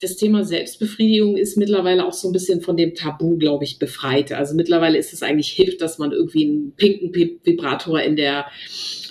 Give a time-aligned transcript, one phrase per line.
[0.00, 4.32] das Thema Selbstbefriedigung ist mittlerweile auch so ein bisschen von dem Tabu, glaube ich, befreit.
[4.32, 8.46] Also mittlerweile ist es eigentlich hip, dass man irgendwie einen pinken Vibrator in der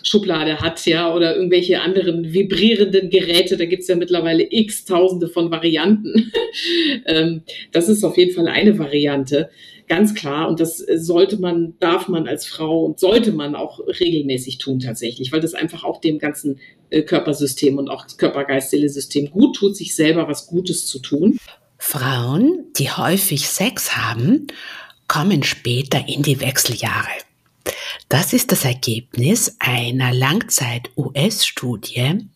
[0.01, 3.55] Schublade hat, ja, oder irgendwelche anderen vibrierenden Geräte.
[3.55, 6.31] Da gibt's ja mittlerweile x Tausende von Varianten.
[7.05, 9.51] ähm, das ist auf jeden Fall eine Variante.
[9.89, 10.47] Ganz klar.
[10.47, 15.31] Und das sollte man, darf man als Frau und sollte man auch regelmäßig tun tatsächlich,
[15.31, 16.59] weil das einfach auch dem ganzen
[16.91, 21.39] äh, Körpersystem und auch Körper-Geist-Seele-System gut tut, sich selber was Gutes zu tun.
[21.79, 24.45] Frauen, die häufig Sex haben,
[25.07, 27.09] kommen später in die Wechseljahre.
[28.09, 32.27] Das ist das Ergebnis einer Langzeit-US-Studie,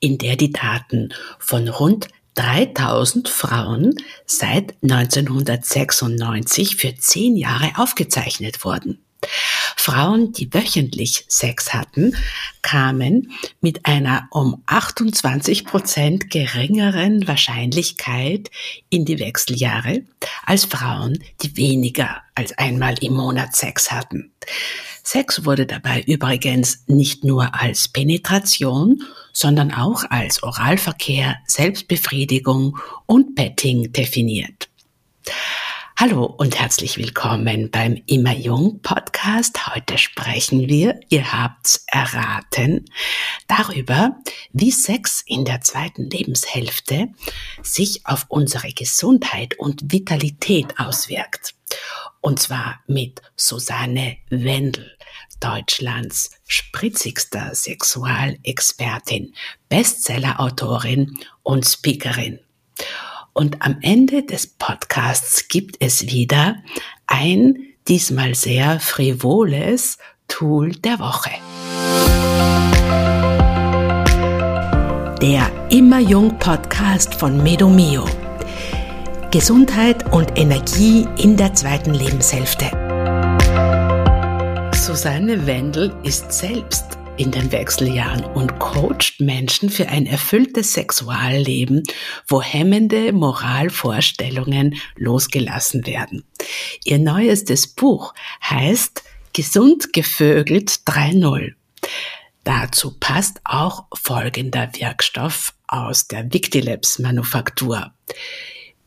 [0.00, 3.94] in der die Daten von rund 3000 Frauen
[4.26, 9.04] seit 1996 für zehn Jahre aufgezeichnet wurden.
[9.76, 12.16] Frauen, die wöchentlich Sex hatten,
[12.62, 18.50] kamen mit einer um 28 Prozent geringeren Wahrscheinlichkeit
[18.88, 20.02] in die Wechseljahre
[20.44, 24.32] als Frauen, die weniger als einmal im Monat Sex hatten.
[25.02, 29.02] Sex wurde dabei übrigens nicht nur als Penetration,
[29.34, 34.70] sondern auch als Oralverkehr, Selbstbefriedigung und Petting definiert.
[35.96, 39.74] Hallo und herzlich willkommen beim Immer Jung Podcast.
[39.74, 42.84] Heute sprechen wir, ihr habt's erraten,
[43.46, 44.16] darüber,
[44.52, 47.08] wie Sex in der zweiten Lebenshälfte
[47.62, 51.54] sich auf unsere Gesundheit und Vitalität auswirkt.
[52.20, 54.96] Und zwar mit Susanne Wendel,
[55.38, 59.34] Deutschlands spritzigster Sexualexpertin,
[59.68, 62.40] Bestsellerautorin und Speakerin.
[63.32, 66.56] Und am Ende des Podcasts gibt es wieder
[67.06, 71.30] ein diesmal sehr frivoles Tool der Woche.
[75.20, 78.04] Der Immer Jung Podcast von Medomio.
[79.30, 82.83] Gesundheit und Energie in der zweiten Lebenshälfte.
[84.94, 86.84] Susanne Wendel ist selbst
[87.16, 91.82] in den Wechseljahren und coacht Menschen für ein erfülltes Sexualleben,
[92.28, 96.22] wo hemmende Moralvorstellungen losgelassen werden.
[96.84, 98.14] Ihr neuestes Buch
[98.48, 99.02] heißt
[99.32, 101.54] Gesund gevögelt 3.0.
[102.44, 107.92] Dazu passt auch folgender Wirkstoff aus der Victilabs Manufaktur.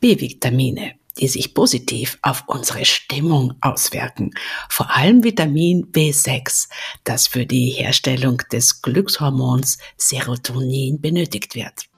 [0.00, 4.32] B-Vitamine die sich positiv auf unsere Stimmung auswirken.
[4.68, 6.68] Vor allem Vitamin B6,
[7.04, 11.88] das für die Herstellung des Glückshormons Serotonin benötigt wird.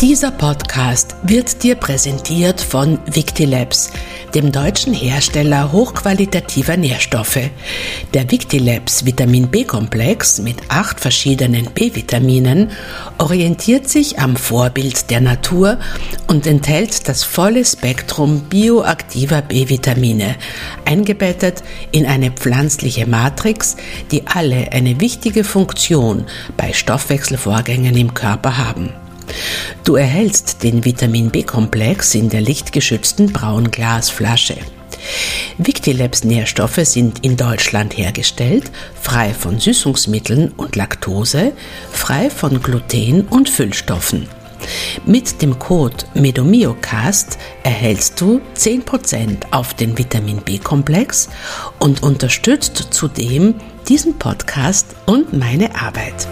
[0.00, 3.90] Dieser Podcast wird dir präsentiert von Victilabs,
[4.36, 7.48] dem deutschen Hersteller hochqualitativer Nährstoffe.
[8.12, 12.70] Der Victilabs Vitamin B-Komplex mit acht verschiedenen B-Vitaminen
[13.16, 15.78] orientiert sich am Vorbild der Natur
[16.26, 20.36] und enthält das volle Spektrum bioaktiver B-Vitamine,
[20.84, 23.76] eingebettet in eine pflanzliche Matrix,
[24.10, 26.26] die alle eine wichtige Funktion
[26.58, 28.92] bei Stoffwechselvorgängen im Körper haben.
[29.84, 34.56] Du erhältst den Vitamin B-Komplex in der lichtgeschützten Braunglasflasche.
[35.58, 38.70] Victilabs Nährstoffe sind in Deutschland hergestellt,
[39.00, 41.52] frei von Süßungsmitteln und Laktose,
[41.92, 44.28] frei von Gluten und Füllstoffen.
[45.04, 51.28] Mit dem Code MEDOMIOCAST erhältst du 10% auf den Vitamin B-Komplex
[51.78, 53.54] und unterstützt zudem
[53.88, 56.26] diesen Podcast und meine Arbeit.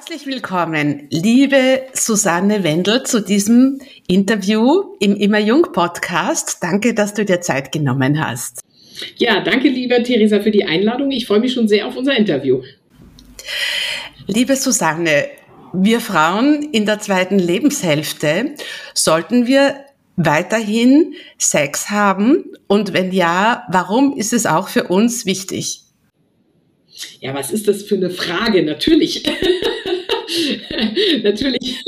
[0.00, 6.56] Herzlich willkommen, liebe Susanne Wendel, zu diesem Interview im Immer Jung Podcast.
[6.62, 8.62] Danke, dass du dir Zeit genommen hast.
[9.18, 11.10] Ja, danke, liebe Theresa, für die Einladung.
[11.10, 12.62] Ich freue mich schon sehr auf unser Interview.
[14.26, 15.26] Liebe Susanne,
[15.74, 18.54] wir Frauen in der zweiten Lebenshälfte
[18.94, 19.84] sollten wir
[20.16, 22.44] weiterhin Sex haben?
[22.68, 25.82] Und wenn ja, warum ist es auch für uns wichtig?
[27.20, 28.62] Ja, was ist das für eine Frage?
[28.62, 29.24] Natürlich.
[31.22, 31.82] natürlich,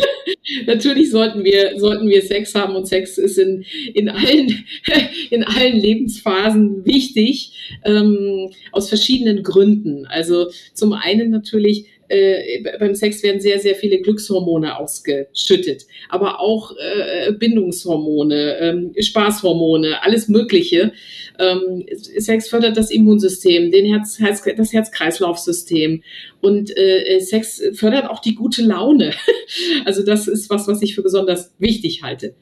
[0.66, 4.64] natürlich sollten wir, sollten wir Sex haben und Sex ist in, in, allen,
[5.30, 7.52] in allen Lebensphasen wichtig,
[7.84, 10.06] ähm, aus verschiedenen Gründen.
[10.06, 16.74] Also zum einen natürlich, äh, beim Sex werden sehr, sehr viele Glückshormone ausgeschüttet, aber auch
[16.76, 20.92] äh, Bindungshormone, ähm, Spaßhormone, alles Mögliche.
[21.38, 26.02] Ähm, Sex fördert das Immunsystem, den Herz, Herz, das Herz-Kreislauf-System
[26.40, 29.14] und äh, Sex fördert auch die gute Laune.
[29.84, 32.34] also das ist was, was ich für besonders wichtig halte.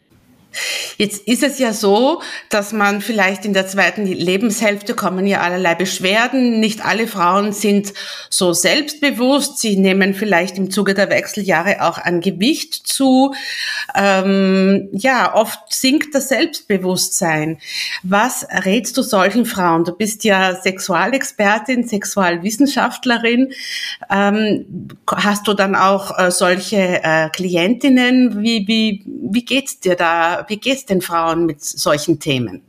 [0.97, 5.75] Jetzt ist es ja so, dass man vielleicht in der zweiten Lebenshälfte kommen ja allerlei
[5.75, 6.61] Beschwerden.
[6.61, 7.93] Nicht alle Frauen sind
[8.29, 9.59] so selbstbewusst.
[9.59, 13.35] Sie nehmen vielleicht im Zuge der Wechseljahre auch an Gewicht zu.
[13.95, 17.59] Ähm, ja, oft sinkt das Selbstbewusstsein.
[18.03, 19.85] Was rätst du solchen Frauen?
[19.85, 23.53] Du bist ja Sexualexpertin, Sexualwissenschaftlerin.
[24.11, 28.43] Ähm, hast du dann auch äh, solche äh, Klientinnen?
[28.43, 30.40] Wie, wie, wie geht's dir da?
[30.49, 32.63] Wie geht's den Frauen mit solchen Themen?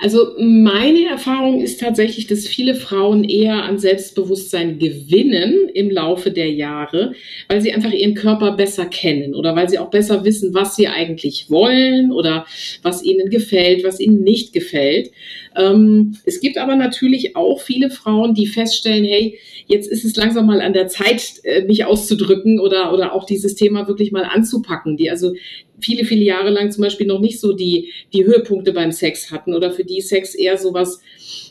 [0.00, 6.50] Also meine Erfahrung ist tatsächlich, dass viele Frauen eher an Selbstbewusstsein gewinnen im Laufe der
[6.50, 7.12] Jahre,
[7.48, 10.88] weil sie einfach ihren Körper besser kennen oder weil sie auch besser wissen, was sie
[10.88, 12.46] eigentlich wollen oder
[12.82, 15.10] was ihnen gefällt, was ihnen nicht gefällt.
[15.54, 20.46] Ähm, es gibt aber natürlich auch viele Frauen, die feststellen, hey, jetzt ist es langsam
[20.46, 24.96] mal an der Zeit, äh, mich auszudrücken oder, oder auch dieses Thema wirklich mal anzupacken,
[24.96, 25.34] die also
[25.82, 29.54] viele, viele Jahre lang zum Beispiel noch nicht so die, die Höhepunkte beim Sex hatten
[29.54, 31.00] oder für die Sex eher sowas,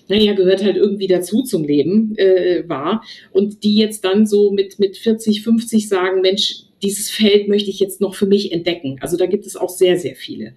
[0.08, 4.80] naja, gehört halt irgendwie dazu zum Leben äh, war und die jetzt dann so mit,
[4.80, 8.98] mit 40, 50 sagen, Mensch, dieses Feld möchte ich jetzt noch für mich entdecken.
[9.02, 10.54] Also da gibt es auch sehr, sehr viele.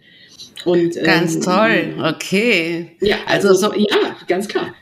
[0.65, 2.93] Und, ganz ähm, toll, okay.
[3.01, 4.75] Ja, also, also so, ja, ganz klar.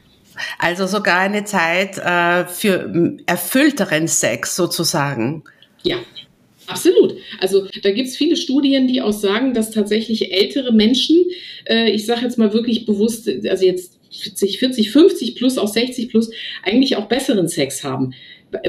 [0.59, 5.45] Also sogar eine Zeit äh, für erfüllteren Sex sozusagen.
[5.83, 5.97] Ja,
[6.67, 7.17] Absolut.
[7.41, 11.25] Also da gibt es viele Studien, die auch sagen, dass tatsächlich ältere Menschen,
[11.69, 16.09] äh, ich sage jetzt mal wirklich bewusst, also jetzt 40, 40, 50 plus, auch 60
[16.09, 16.31] plus,
[16.63, 18.15] eigentlich auch besseren Sex haben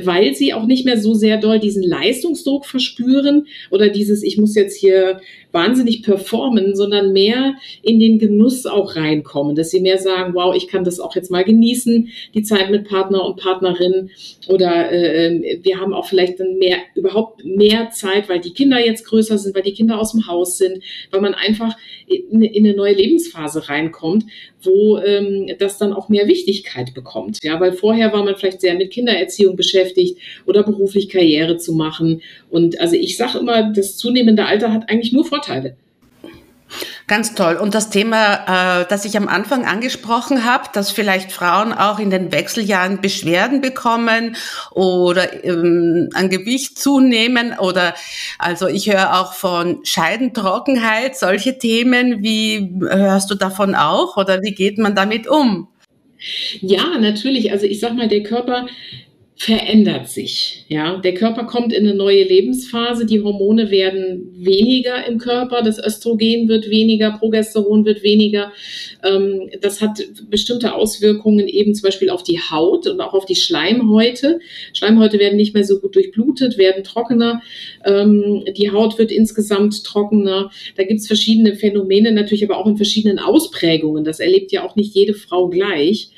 [0.04, 4.56] weil sie auch nicht mehr so sehr doll diesen Leistungsdruck verspüren oder dieses, ich muss
[4.56, 5.20] jetzt hier
[5.52, 10.68] wahnsinnig performen, sondern mehr in den Genuss auch reinkommen, dass sie mehr sagen, wow, ich
[10.68, 14.10] kann das auch jetzt mal genießen, die Zeit mit Partner und Partnerin.
[14.48, 19.06] Oder äh, wir haben auch vielleicht dann mehr, überhaupt mehr Zeit, weil die Kinder jetzt
[19.06, 21.78] größer sind, weil die Kinder aus dem Haus sind, weil man einfach
[22.08, 24.26] in, in eine neue Lebensphase reinkommt,
[24.64, 27.40] wo ähm, das dann auch mehr Wichtigkeit bekommt.
[27.44, 32.22] Ja, weil vorher war man vielleicht sehr mit Kindererziehung beschäftigt oder beruflich Karriere zu machen.
[32.50, 35.76] Und also ich sage immer, das zunehmende Alter hat eigentlich nur Vorteile.
[37.08, 37.56] Ganz toll.
[37.56, 42.10] Und das Thema, äh, das ich am Anfang angesprochen habe, dass vielleicht Frauen auch in
[42.10, 44.38] den Wechseljahren Beschwerden bekommen
[44.72, 47.94] oder ähm, an Gewicht zunehmen oder
[48.40, 52.24] also ich höre auch von Scheidentrockenheit, solche Themen.
[52.24, 55.68] Wie hörst du davon auch oder wie geht man damit um?
[56.62, 57.52] Ja, natürlich.
[57.52, 58.68] Also ich sag mal, der Körper
[59.36, 60.66] verändert sich.
[60.68, 63.06] Ja, der Körper kommt in eine neue Lebensphase.
[63.06, 65.64] Die Hormone werden weniger im Körper.
[65.64, 68.52] Das Östrogen wird weniger, Progesteron wird weniger.
[69.04, 70.00] Ähm, das hat
[70.30, 74.40] bestimmte Auswirkungen eben zum Beispiel auf die Haut und auch auf die Schleimhäute.
[74.74, 77.42] Schleimhäute werden nicht mehr so gut durchblutet, werden trockener.
[77.86, 80.52] Ähm, die Haut wird insgesamt trockener.
[80.78, 84.04] Da gibt es verschiedene Phänomene, natürlich aber auch in verschiedenen Ausprägungen.
[84.04, 86.12] Das erlebt ja auch nicht jede Frau gleich.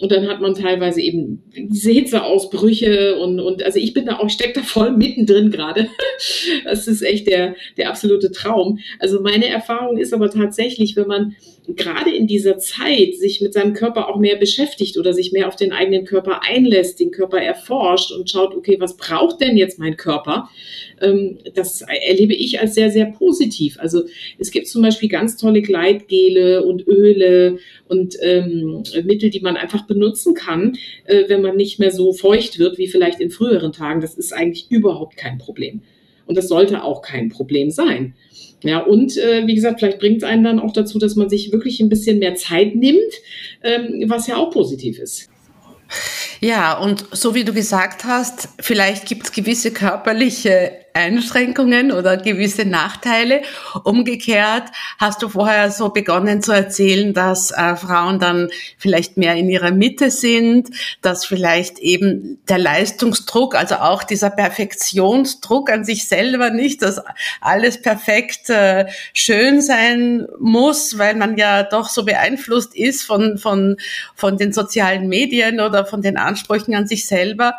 [0.00, 4.26] Und dann hat man teilweise eben diese Hitzeausbrüche und, und also ich bin da auch,
[4.26, 5.88] ich stecke da voll mittendrin gerade.
[6.64, 8.78] Das ist echt der, der absolute Traum.
[8.98, 11.34] Also meine Erfahrung ist aber tatsächlich, wenn man
[11.68, 15.56] gerade in dieser Zeit sich mit seinem Körper auch mehr beschäftigt oder sich mehr auf
[15.56, 19.96] den eigenen Körper einlässt, den Körper erforscht und schaut, okay, was braucht denn jetzt mein
[19.96, 20.48] Körper?
[21.00, 23.78] Ähm, das erlebe ich als sehr, sehr positiv.
[23.78, 24.04] Also
[24.38, 27.58] es gibt zum Beispiel ganz tolle Gleitgele und Öle
[27.88, 32.58] und ähm, Mittel, die man einfach benutzen kann, äh, wenn man nicht mehr so feucht
[32.58, 34.00] wird wie vielleicht in früheren Tagen.
[34.00, 35.82] Das ist eigentlich überhaupt kein Problem.
[36.30, 38.14] Und das sollte auch kein Problem sein.
[38.62, 41.50] Ja, und äh, wie gesagt, vielleicht bringt es einen dann auch dazu, dass man sich
[41.50, 43.00] wirklich ein bisschen mehr Zeit nimmt,
[43.64, 45.28] ähm, was ja auch positiv ist.
[46.40, 52.64] Ja, und so wie du gesagt hast, vielleicht gibt es gewisse körperliche Einschränkungen oder gewisse
[52.64, 53.42] Nachteile.
[53.84, 54.64] Umgekehrt
[54.98, 59.70] hast du vorher so begonnen zu erzählen, dass äh, Frauen dann vielleicht mehr in ihrer
[59.70, 60.70] Mitte sind,
[61.02, 67.00] dass vielleicht eben der Leistungsdruck, also auch dieser Perfektionsdruck an sich selber nicht, dass
[67.40, 73.76] alles perfekt äh, schön sein muss, weil man ja doch so beeinflusst ist von, von,
[74.14, 77.56] von den sozialen Medien oder von den Ansprüchen an sich selber.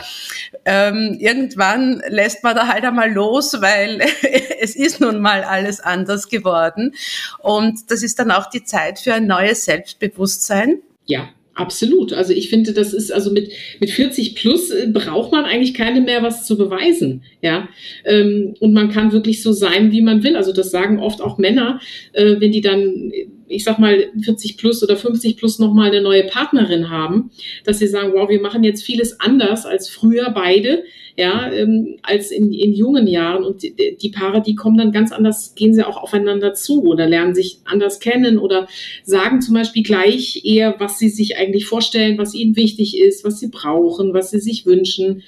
[0.66, 4.00] Ähm, irgendwann lässt man da halt einmal los weil
[4.60, 6.94] es ist nun mal alles anders geworden.
[7.40, 10.82] Und das ist dann auch die Zeit für ein neues Selbstbewusstsein.
[11.06, 12.14] Ja, Absolut.
[12.14, 16.00] Also ich finde, das ist also mit, mit 40 plus äh, braucht man eigentlich keine
[16.00, 17.24] mehr was zu beweisen.
[17.42, 17.68] Ja.
[18.06, 20.38] Ähm, und man kann wirklich so sein, wie man will.
[20.38, 21.82] Also das sagen oft auch Männer,
[22.14, 23.12] äh, wenn die dann
[23.52, 27.32] ich sag mal, 40 plus oder 50 plus nochmal eine neue Partnerin haben,
[27.66, 30.84] dass sie sagen, wow, wir machen jetzt vieles anders als früher beide,
[31.18, 33.44] ja, ähm, als in, in jungen Jahren.
[33.44, 37.08] Und die, die Paare, die kommen dann ganz anders, gehen sie auch aufeinander zu oder
[37.08, 38.68] lernen sich anders kennen oder
[39.04, 43.40] sagen zum Beispiel gleich eher, was sie sich eigentlich vorstellen, was ihnen wichtig ist, was
[43.40, 45.24] sie brauchen, was sie sich wünschen.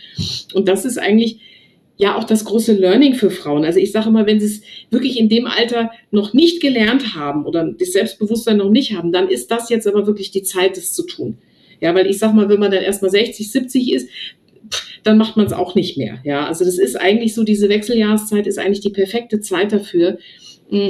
[0.54, 1.40] Und das ist eigentlich
[1.98, 3.66] ja auch das große Learning für Frauen.
[3.66, 7.46] Also ich sage immer, wenn sie es wirklich in dem Alter noch nicht gelernt haben
[7.46, 10.94] oder das Selbstbewusstsein noch nicht haben, dann ist das jetzt aber wirklich die Zeit, das
[10.94, 11.38] zu tun.
[11.80, 14.10] Ja, weil ich sag mal, wenn man dann erstmal 60, 70 ist,
[15.04, 16.20] dann macht man es auch nicht mehr.
[16.24, 20.18] Ja, also das ist eigentlich so, diese Wechseljahreszeit ist eigentlich die perfekte Zeit dafür,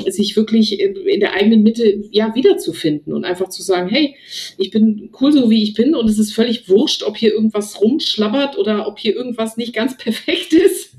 [0.07, 4.15] sich wirklich in der eigenen Mitte ja wiederzufinden und einfach zu sagen, hey,
[4.57, 7.81] ich bin cool so wie ich bin und es ist völlig wurscht, ob hier irgendwas
[7.81, 10.95] rumschlabbert oder ob hier irgendwas nicht ganz perfekt ist.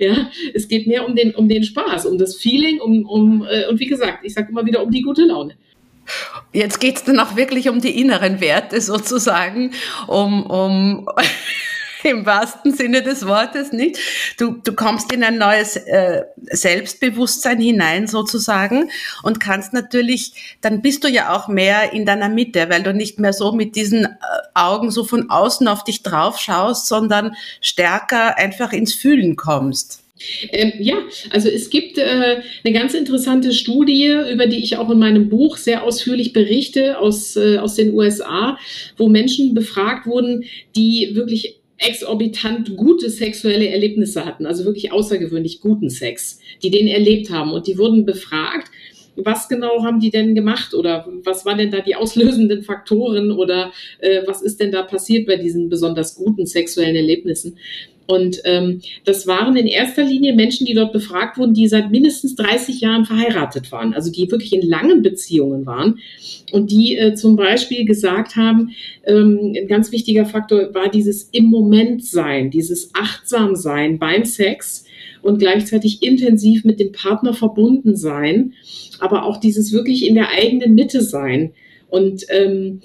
[0.00, 3.66] ja, es geht mehr um den um den Spaß, um das Feeling, um um äh,
[3.68, 5.54] und wie gesagt, ich sage immer wieder um die gute Laune.
[6.52, 9.72] Jetzt geht es dann auch wirklich um die inneren Werte sozusagen,
[10.06, 11.08] um, um
[12.04, 13.98] im wahrsten Sinne des Wortes, nicht?
[14.38, 18.90] Du, du kommst in ein neues äh, Selbstbewusstsein hinein sozusagen
[19.22, 23.18] und kannst natürlich, dann bist du ja auch mehr in deiner Mitte, weil du nicht
[23.18, 24.08] mehr so mit diesen äh,
[24.54, 30.04] Augen so von außen auf dich drauf schaust, sondern stärker einfach ins Fühlen kommst.
[30.50, 30.96] Ähm, ja,
[31.30, 35.56] also es gibt äh, eine ganz interessante Studie, über die ich auch in meinem Buch
[35.56, 38.58] sehr ausführlich berichte aus, äh, aus den USA,
[38.96, 40.44] wo Menschen befragt wurden,
[40.76, 47.30] die wirklich exorbitant gute sexuelle Erlebnisse hatten, also wirklich außergewöhnlich guten Sex, die den erlebt
[47.30, 47.52] haben.
[47.52, 48.70] Und die wurden befragt,
[49.16, 53.72] was genau haben die denn gemacht oder was waren denn da die auslösenden Faktoren oder
[54.00, 57.56] äh, was ist denn da passiert bei diesen besonders guten sexuellen Erlebnissen?
[58.06, 62.34] Und ähm, das waren in erster Linie Menschen, die dort befragt wurden, die seit mindestens
[62.34, 65.98] 30 Jahren verheiratet waren, also die wirklich in langen Beziehungen waren
[66.52, 68.70] und die äh, zum Beispiel gesagt haben,
[69.06, 74.84] ähm, ein ganz wichtiger Faktor war dieses im Moment sein, dieses achtsam sein beim Sex
[75.22, 78.52] und gleichzeitig intensiv mit dem Partner verbunden sein,
[79.00, 81.52] aber auch dieses wirklich in der eigenen Mitte sein
[81.88, 82.80] und ähm,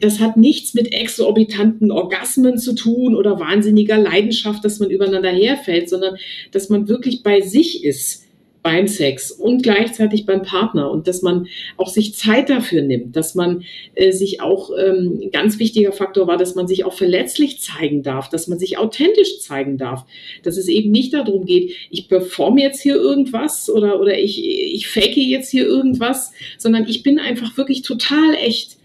[0.00, 5.88] das hat nichts mit exorbitanten Orgasmen zu tun oder wahnsinniger Leidenschaft, dass man übereinander herfällt,
[5.88, 6.16] sondern
[6.52, 8.23] dass man wirklich bei sich ist
[8.64, 13.34] beim Sex und gleichzeitig beim Partner und dass man auch sich Zeit dafür nimmt, dass
[13.34, 13.62] man
[13.94, 18.30] äh, sich auch, ähm, ganz wichtiger Faktor war, dass man sich auch verletzlich zeigen darf,
[18.30, 20.06] dass man sich authentisch zeigen darf,
[20.42, 24.88] dass es eben nicht darum geht, ich performe jetzt hier irgendwas oder, oder ich, ich
[24.88, 28.78] fake jetzt hier irgendwas, sondern ich bin einfach wirklich total echt.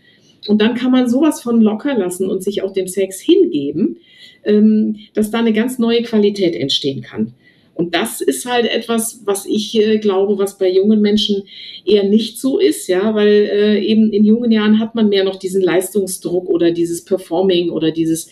[0.50, 3.96] Und dann kann man sowas von locker lassen und sich auch dem Sex hingeben,
[4.44, 7.34] ähm, dass da eine ganz neue Qualität entstehen kann.
[7.80, 11.44] Und das ist halt etwas, was ich äh, glaube, was bei jungen Menschen
[11.86, 15.38] eher nicht so ist, ja, weil äh, eben in jungen Jahren hat man mehr noch
[15.38, 18.32] diesen Leistungsdruck oder dieses Performing oder dieses,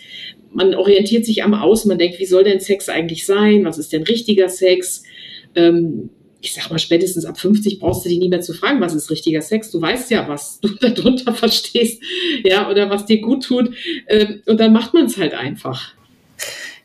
[0.51, 3.63] man orientiert sich am Aus, man denkt, wie soll denn Sex eigentlich sein?
[3.63, 5.03] Was ist denn richtiger Sex?
[5.55, 6.09] Ähm,
[6.41, 9.09] ich sag mal, spätestens ab 50 brauchst du dich nie mehr zu fragen, was ist
[9.09, 9.71] richtiger Sex.
[9.71, 12.03] Du weißt ja, was du darunter verstehst,
[12.43, 13.69] ja, oder was dir gut tut.
[14.09, 15.93] Ähm, und dann macht man es halt einfach.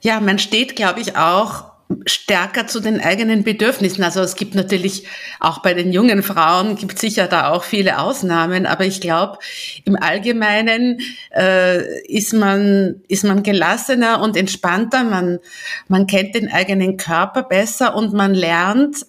[0.00, 1.71] Ja, man steht, glaube ich, auch
[2.06, 4.04] stärker zu den eigenen Bedürfnissen.
[4.04, 5.06] Also es gibt natürlich
[5.40, 9.38] auch bei den jungen Frauen gibt sicher da auch viele Ausnahmen, aber ich glaube
[9.84, 11.00] im Allgemeinen
[11.34, 15.04] äh, ist man ist man gelassener und entspannter.
[15.04, 15.38] Man
[15.88, 19.06] man kennt den eigenen Körper besser und man lernt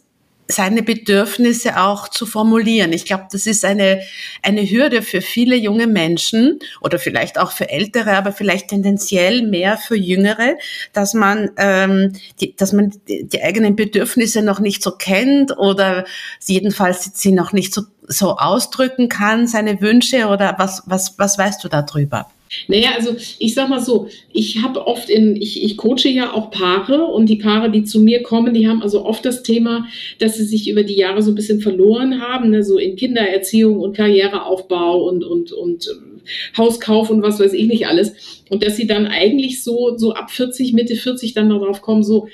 [0.47, 2.91] seine Bedürfnisse auch zu formulieren.
[2.91, 4.01] Ich glaube, das ist eine,
[4.41, 9.77] eine Hürde für viele junge Menschen oder vielleicht auch für Ältere, aber vielleicht tendenziell mehr
[9.77, 10.55] für Jüngere,
[10.91, 16.05] dass man, ähm, die, dass man die, eigenen Bedürfnisse noch nicht so kennt oder
[16.45, 21.63] jedenfalls sie noch nicht so, so ausdrücken kann, seine Wünsche oder was, was, was weißt
[21.63, 22.27] du darüber?
[22.67, 26.51] Naja, also ich sag mal so, ich habe oft in, ich, ich coache ja auch
[26.51, 29.88] Paare und die Paare, die zu mir kommen, die haben also oft das Thema,
[30.19, 33.79] dass sie sich über die Jahre so ein bisschen verloren haben, ne, so in Kindererziehung
[33.79, 36.22] und Karriereaufbau und, und, und ähm,
[36.57, 38.43] Hauskauf und was weiß ich nicht alles.
[38.50, 42.27] Und dass sie dann eigentlich so, so ab 40, Mitte 40 dann darauf kommen, so,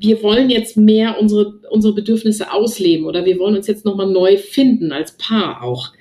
[0.00, 4.36] wir wollen jetzt mehr unsere, unsere Bedürfnisse ausleben oder wir wollen uns jetzt nochmal neu
[4.36, 5.92] finden als Paar auch.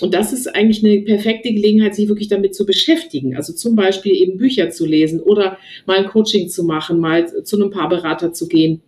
[0.00, 3.36] Und das ist eigentlich eine perfekte Gelegenheit, sich wirklich damit zu beschäftigen.
[3.36, 7.56] Also zum Beispiel eben Bücher zu lesen oder mal ein Coaching zu machen, mal zu
[7.56, 8.82] einem Paarberater zu gehen.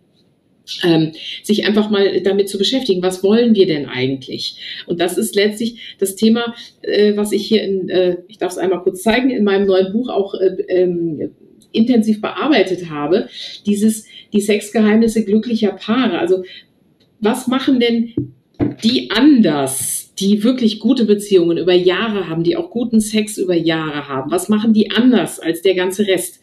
[0.81, 1.11] Ähm,
[1.43, 4.55] sich einfach mal damit zu beschäftigen, was wollen wir denn eigentlich?
[4.87, 8.57] Und das ist letztlich das Thema, äh, was ich hier in, äh, ich darf es
[8.57, 11.31] einmal kurz zeigen, in meinem neuen Buch auch äh, ähm,
[11.73, 13.27] intensiv bearbeitet habe,
[13.65, 16.19] dieses, die Sexgeheimnisse glücklicher Paare.
[16.19, 16.43] Also
[17.19, 18.13] was machen denn
[18.83, 24.07] die anders, die wirklich gute Beziehungen über Jahre haben, die auch guten Sex über Jahre
[24.07, 26.39] haben, was machen die anders als der ganze Rest?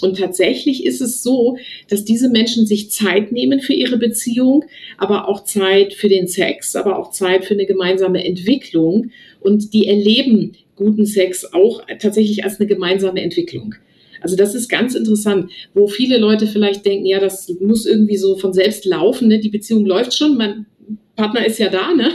[0.00, 1.56] Und tatsächlich ist es so,
[1.88, 4.64] dass diese Menschen sich Zeit nehmen für ihre Beziehung,
[4.98, 9.10] aber auch Zeit für den Sex, aber auch Zeit für eine gemeinsame Entwicklung.
[9.40, 13.74] Und die erleben guten Sex auch tatsächlich als eine gemeinsame Entwicklung.
[14.20, 18.36] Also das ist ganz interessant, wo viele Leute vielleicht denken, ja, das muss irgendwie so
[18.36, 19.40] von selbst laufen, ne?
[19.40, 20.66] die Beziehung läuft schon, man
[21.16, 22.10] Partner ist ja da, ne?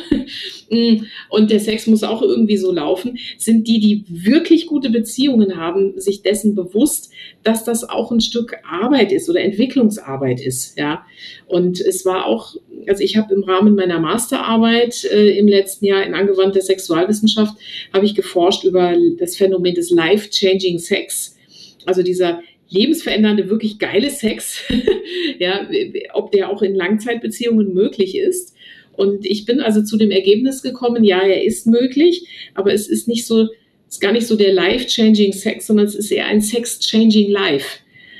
[0.69, 5.55] Mm, und der Sex muss auch irgendwie so laufen, sind die, die wirklich gute Beziehungen
[5.55, 7.09] haben, sich dessen bewusst,
[7.41, 11.05] dass das auch ein Stück Arbeit ist oder Entwicklungsarbeit ist, ja.
[11.45, 12.55] Und es war auch,
[12.85, 17.55] also ich habe im Rahmen meiner Masterarbeit äh, im letzten Jahr in angewandter Sexualwissenschaft,
[17.93, 21.37] habe ich geforscht über das Phänomen des Life-Changing Sex.
[21.85, 24.63] Also dieser lebensverändernde, wirklich geile Sex,
[25.39, 25.65] ja,
[26.13, 28.56] ob der auch in Langzeitbeziehungen möglich ist.
[28.97, 33.07] Und ich bin also zu dem Ergebnis gekommen, ja, er ist möglich, aber es ist
[33.07, 33.43] nicht so,
[33.87, 37.79] es ist gar nicht so der life-changing Sex, sondern es ist eher ein Sex-changing Life.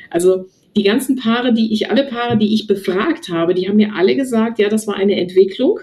[0.10, 0.46] Also
[0.78, 4.16] die ganzen Paare, die ich, alle Paare, die ich befragt habe, die haben mir alle
[4.16, 5.80] gesagt, ja, das war eine Entwicklung.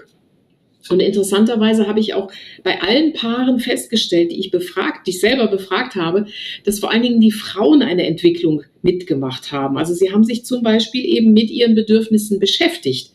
[0.89, 2.31] Und interessanterweise habe ich auch
[2.63, 6.27] bei allen Paaren festgestellt, die ich befragt, die ich selber befragt habe,
[6.63, 9.77] dass vor allen Dingen die Frauen eine Entwicklung mitgemacht haben.
[9.77, 13.11] Also sie haben sich zum Beispiel eben mit ihren Bedürfnissen beschäftigt.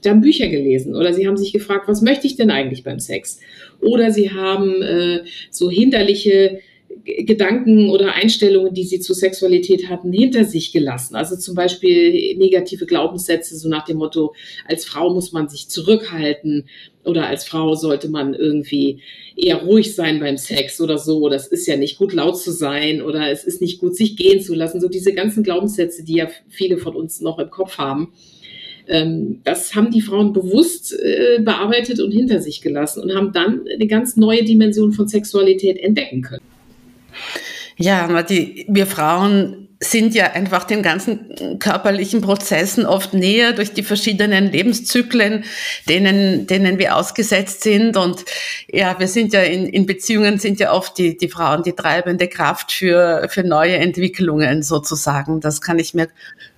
[0.00, 3.00] Sie haben Bücher gelesen oder sie haben sich gefragt, was möchte ich denn eigentlich beim
[3.00, 3.40] Sex?
[3.80, 6.60] Oder sie haben äh, so hinderliche
[7.04, 11.14] Gedanken oder Einstellungen, die sie zur Sexualität hatten, hinter sich gelassen.
[11.14, 14.34] Also zum Beispiel negative Glaubenssätze, so nach dem Motto,
[14.66, 16.68] als Frau muss man sich zurückhalten
[17.04, 19.00] oder als Frau sollte man irgendwie
[19.36, 21.28] eher ruhig sein beim Sex oder so.
[21.28, 24.40] Das ist ja nicht gut, laut zu sein oder es ist nicht gut, sich gehen
[24.40, 24.80] zu lassen.
[24.80, 28.12] So diese ganzen Glaubenssätze, die ja viele von uns noch im Kopf haben.
[28.88, 33.64] Ähm, das haben die Frauen bewusst äh, bearbeitet und hinter sich gelassen und haben dann
[33.72, 36.42] eine ganz neue Dimension von Sexualität entdecken können.
[37.78, 43.82] Ja, die, wir Frauen sind ja einfach den ganzen körperlichen Prozessen oft näher durch die
[43.82, 45.44] verschiedenen Lebenszyklen,
[45.88, 47.96] denen, denen wir ausgesetzt sind.
[47.96, 48.24] Und
[48.72, 52.28] ja, wir sind ja in, in Beziehungen sind ja oft die, die Frauen die treibende
[52.28, 55.40] Kraft für, für neue Entwicklungen sozusagen.
[55.40, 56.08] Das kann ich mir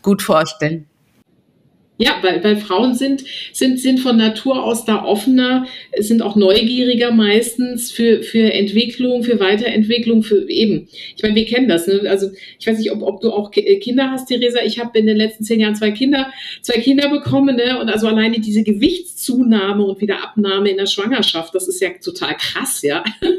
[0.02, 0.86] gut vorstellen.
[2.00, 5.66] Ja, weil, weil Frauen sind, sind, sind von Natur aus da offener,
[5.98, 10.86] sind auch neugieriger meistens für, für Entwicklung, für Weiterentwicklung, für eben.
[11.16, 11.88] Ich meine, wir kennen das.
[11.88, 12.02] Ne?
[12.08, 14.60] Also ich weiß nicht, ob, ob du auch äh, Kinder hast, Theresa.
[14.64, 17.80] Ich habe in den letzten zehn Jahren zwei Kinder, zwei Kinder bekommen, ne?
[17.80, 22.36] Und also alleine diese Gewichtszunahme und wieder Abnahme in der Schwangerschaft, das ist ja total
[22.36, 23.02] krass, ja.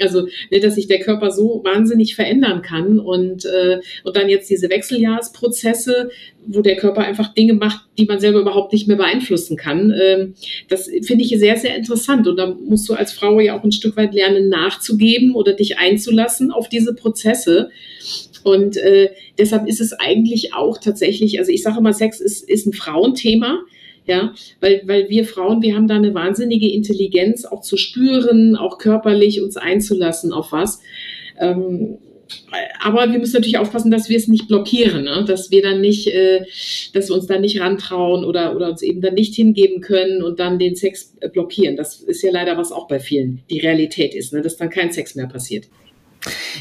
[0.00, 4.50] Also, ne, dass sich der Körper so wahnsinnig verändern kann und, äh, und dann jetzt
[4.50, 6.10] diese Wechseljahrsprozesse,
[6.46, 9.92] wo der Körper einfach Dinge macht, die man selber überhaupt nicht mehr beeinflussen kann.
[10.00, 10.34] Ähm,
[10.68, 12.26] das finde ich sehr, sehr interessant.
[12.26, 15.78] Und da musst du als Frau ja auch ein Stück weit lernen, nachzugeben oder dich
[15.78, 17.70] einzulassen auf diese Prozesse.
[18.42, 22.66] Und äh, deshalb ist es eigentlich auch tatsächlich, also ich sage immer, Sex ist, ist
[22.66, 23.60] ein Frauenthema.
[24.06, 28.76] Ja, weil, weil wir Frauen, wir haben da eine wahnsinnige Intelligenz, auch zu spüren, auch
[28.76, 30.82] körperlich uns einzulassen auf was.
[31.40, 31.96] Ähm,
[32.80, 35.24] aber wir müssen natürlich aufpassen, dass wir es nicht blockieren, ne?
[35.26, 36.44] dass wir dann nicht, äh,
[36.92, 40.38] dass wir uns dann nicht rantrauen oder, oder uns eben dann nicht hingeben können und
[40.40, 41.76] dann den Sex blockieren.
[41.76, 44.42] Das ist ja leider was auch bei vielen die Realität ist, ne?
[44.42, 45.66] dass dann kein Sex mehr passiert.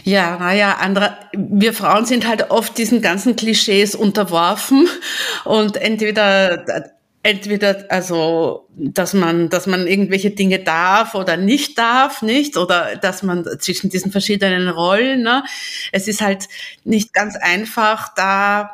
[0.03, 4.87] Ja, naja, andere, wir Frauen sind halt oft diesen ganzen Klischees unterworfen
[5.45, 6.91] und entweder
[7.23, 13.23] entweder also dass man dass man irgendwelche Dinge darf oder nicht darf nicht oder dass
[13.23, 15.43] man zwischen diesen verschiedenen Rollen ne,
[15.91, 16.47] es ist halt
[16.83, 18.71] nicht ganz einfach da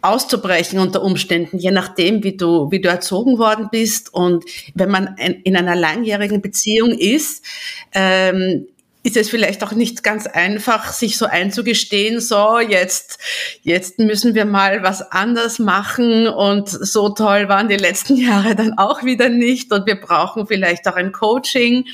[0.00, 4.14] auszubrechen unter Umständen, je nachdem, wie du, wie du erzogen worden bist.
[4.14, 7.44] Und wenn man in einer langjährigen Beziehung ist,
[7.92, 8.68] ähm,
[9.08, 13.18] ist es vielleicht auch nicht ganz einfach, sich so einzugestehen, so jetzt,
[13.62, 18.74] jetzt müssen wir mal was anders machen und so toll waren die letzten Jahre dann
[18.76, 21.86] auch wieder nicht und wir brauchen vielleicht auch ein Coaching.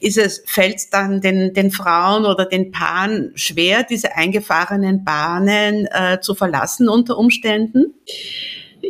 [0.00, 5.86] Ist es, fällt es dann den, den Frauen oder den Paaren schwer, diese eingefahrenen Bahnen
[5.92, 7.92] äh, zu verlassen unter Umständen?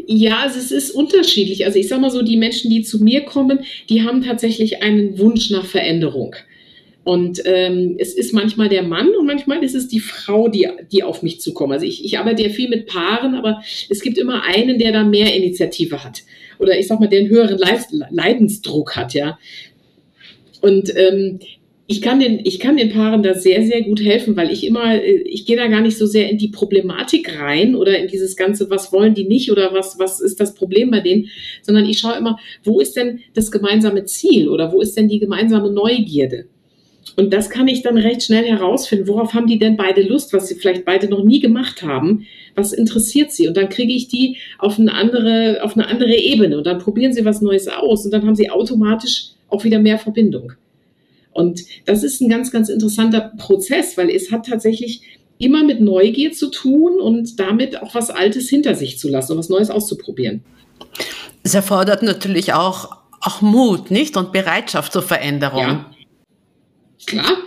[0.06, 1.66] Ja, also es ist unterschiedlich.
[1.66, 5.18] Also ich sage mal so, die Menschen, die zu mir kommen, die haben tatsächlich einen
[5.18, 6.36] Wunsch nach Veränderung.
[7.04, 11.02] Und ähm, es ist manchmal der Mann und manchmal ist es die Frau, die, die
[11.02, 11.74] auf mich zukommt.
[11.74, 15.04] Also ich, ich arbeite ja viel mit Paaren, aber es gibt immer einen, der da
[15.04, 16.22] mehr Initiative hat.
[16.58, 17.58] Oder ich sag mal, der einen höheren
[18.10, 19.38] Leidensdruck hat, ja.
[20.62, 21.40] Und ähm,
[21.86, 24.94] ich kann den, ich kann den Paaren da sehr, sehr gut helfen, weil ich immer,
[24.94, 28.36] äh, ich gehe da gar nicht so sehr in die Problematik rein oder in dieses
[28.36, 31.28] ganze, was wollen die nicht oder was, was ist das Problem bei denen,
[31.60, 35.18] sondern ich schaue immer, wo ist denn das gemeinsame Ziel oder wo ist denn die
[35.18, 36.46] gemeinsame Neugierde?
[37.16, 39.06] Und das kann ich dann recht schnell herausfinden.
[39.06, 42.26] Worauf haben die denn beide Lust, was sie vielleicht beide noch nie gemacht haben?
[42.54, 43.46] Was interessiert sie?
[43.46, 46.58] Und dann kriege ich die auf eine andere, auf eine andere Ebene.
[46.58, 48.04] Und dann probieren sie was Neues aus.
[48.04, 50.52] Und dann haben sie automatisch auch wieder mehr Verbindung.
[51.32, 55.02] Und das ist ein ganz, ganz interessanter Prozess, weil es hat tatsächlich
[55.38, 59.38] immer mit Neugier zu tun und damit auch was Altes hinter sich zu lassen und
[59.38, 60.44] was Neues auszuprobieren.
[61.42, 64.16] Es erfordert natürlich auch, auch Mut, nicht?
[64.16, 65.60] Und Bereitschaft zur Veränderung.
[65.60, 65.90] Ja.
[67.06, 67.38] Klar,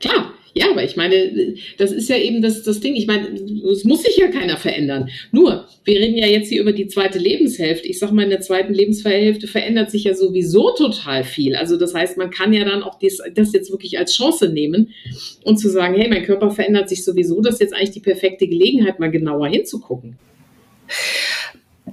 [0.00, 0.34] klar.
[0.56, 2.94] Ja, aber ich meine, das ist ja eben das, das Ding.
[2.94, 3.28] Ich meine,
[3.72, 5.10] es muss sich ja keiner verändern.
[5.32, 7.88] Nur, wir reden ja jetzt hier über die zweite Lebenshälfte.
[7.88, 11.56] Ich sag mal, in der zweiten Lebenshälfte verändert sich ja sowieso total viel.
[11.56, 14.94] Also das heißt, man kann ja dann auch dies, das jetzt wirklich als Chance nehmen
[15.42, 17.40] und zu sagen, hey, mein Körper verändert sich sowieso.
[17.40, 20.18] Das ist jetzt eigentlich die perfekte Gelegenheit, mal genauer hinzugucken.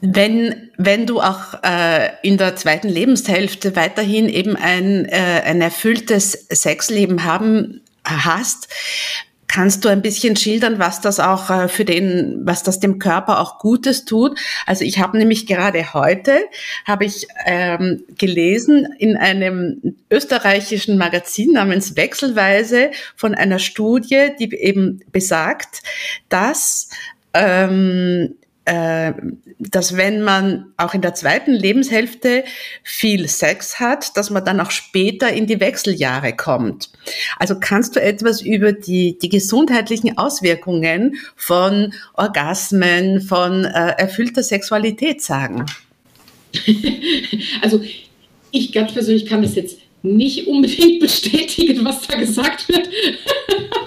[0.02, 6.48] Wenn, wenn du auch äh, in der zweiten Lebenshälfte weiterhin eben ein, äh, ein erfülltes
[6.50, 8.68] Sexleben haben hast,
[9.54, 13.42] Kannst du ein bisschen schildern, was das auch äh, für den, was das dem Körper
[13.42, 14.40] auch Gutes tut?
[14.66, 16.40] Also ich habe nämlich gerade heute
[16.86, 25.02] habe ich ähm, gelesen in einem österreichischen Magazin namens Wechselweise von einer Studie, die eben
[25.12, 25.82] besagt,
[26.30, 26.88] dass
[27.34, 28.36] ähm,
[28.72, 32.44] dass wenn man auch in der zweiten Lebenshälfte
[32.84, 36.90] viel Sex hat, dass man dann auch später in die Wechseljahre kommt.
[37.38, 45.22] Also kannst du etwas über die, die gesundheitlichen Auswirkungen von Orgasmen, von äh, erfüllter Sexualität
[45.22, 45.66] sagen?
[47.62, 47.82] also
[48.52, 52.90] ich ganz persönlich kann das jetzt nicht unbedingt bestätigen, was da gesagt wird.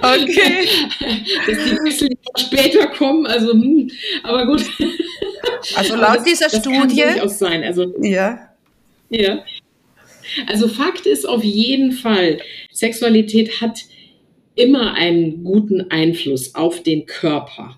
[0.00, 0.68] Okay.
[1.46, 3.90] Dass die Wechsel später kommen, also, hm,
[4.22, 4.64] aber gut.
[5.74, 7.00] Also laut das, dieser das Studie.
[7.00, 7.64] Kann durchaus sein.
[7.64, 8.50] Also, ja.
[9.08, 9.44] Ja.
[10.46, 12.38] Also Fakt ist auf jeden Fall,
[12.72, 13.80] Sexualität hat
[14.56, 17.76] immer einen guten Einfluss auf den Körper.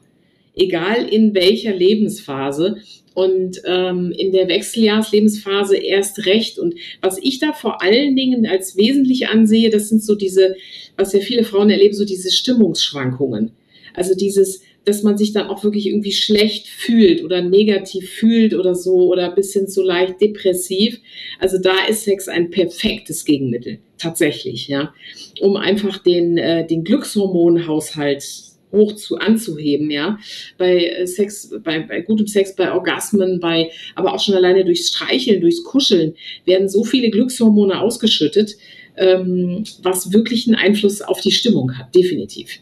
[0.57, 2.79] Egal in welcher Lebensphase
[3.15, 6.59] und ähm, in der Wechseljahrslebensphase erst recht.
[6.59, 10.57] Und was ich da vor allen Dingen als wesentlich ansehe, das sind so diese,
[10.97, 13.53] was ja viele Frauen erleben, so diese Stimmungsschwankungen.
[13.95, 18.75] Also dieses, dass man sich dann auch wirklich irgendwie schlecht fühlt oder negativ fühlt oder
[18.75, 21.01] so oder bis hin so leicht depressiv.
[21.41, 24.95] Also da ist Sex ein perfektes Gegenmittel, tatsächlich, ja,
[25.41, 28.25] um einfach den, äh, den Glückshormonhaushalt
[28.73, 30.19] hoch zu anzuheben, ja.
[30.59, 34.89] Bei äh, Sex, bei, bei gutem Sex, bei Orgasmen, bei, aber auch schon alleine durchs
[34.89, 38.57] Streicheln, durchs Kuscheln werden so viele Glückshormone ausgeschüttet,
[38.97, 42.61] ähm, was wirklich einen Einfluss auf die Stimmung hat, definitiv.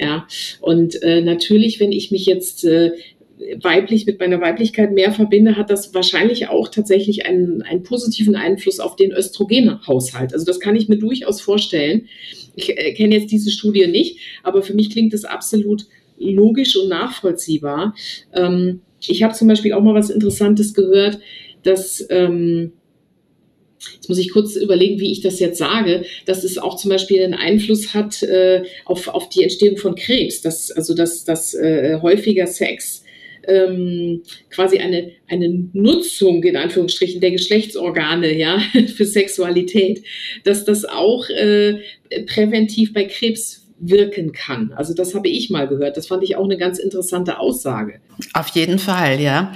[0.00, 0.26] Ja,
[0.60, 2.92] und äh, natürlich, wenn ich mich jetzt äh,
[3.60, 8.80] weiblich mit meiner Weiblichkeit mehr verbinde, hat das wahrscheinlich auch tatsächlich einen, einen positiven Einfluss
[8.80, 10.32] auf den Östrogenhaushalt.
[10.32, 12.08] Also das kann ich mir durchaus vorstellen.
[12.54, 15.86] Ich äh, kenne jetzt diese Studie nicht, aber für mich klingt das absolut
[16.18, 17.94] logisch und nachvollziehbar.
[18.34, 21.18] Ähm, ich habe zum Beispiel auch mal was Interessantes gehört,
[21.62, 22.72] dass ähm,
[23.94, 27.22] Jetzt muss ich kurz überlegen, wie ich das jetzt sage, dass es auch zum Beispiel
[27.22, 31.98] einen Einfluss hat äh, auf, auf die Entstehung von Krebs, dass, also dass, dass äh,
[32.00, 33.01] häufiger Sex
[33.48, 38.60] ähm, quasi eine, eine Nutzung in Anführungsstrichen der Geschlechtsorgane ja,
[38.96, 40.02] für Sexualität,
[40.44, 41.78] dass das auch äh,
[42.26, 44.72] präventiv bei Krebs wirken kann.
[44.76, 45.96] Also das habe ich mal gehört.
[45.96, 48.00] Das fand ich auch eine ganz interessante Aussage.
[48.32, 49.52] Auf jeden Fall, ja.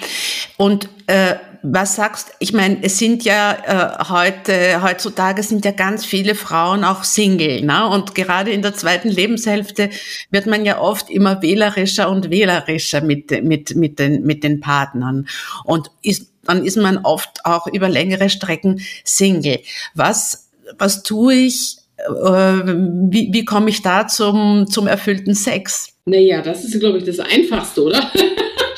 [0.57, 1.35] Und äh,
[1.69, 6.85] was sagst, ich meine, es sind ja äh, heute, heutzutage sind ja ganz viele Frauen
[6.85, 7.89] auch Single, ne?
[7.89, 9.91] Und gerade in der zweiten Lebenshälfte
[10.31, 15.27] wird man ja oft immer wählerischer und wählerischer mit, mit, mit, den, mit den Partnern.
[15.65, 19.61] Und ist, dann ist man oft auch über längere Strecken Single.
[19.95, 21.79] Was, was tue ich?
[21.97, 25.96] Äh, wie, wie komme ich da zum, zum erfüllten Sex?
[26.09, 28.13] Naja, das ist, glaube ich, das Einfachste, oder?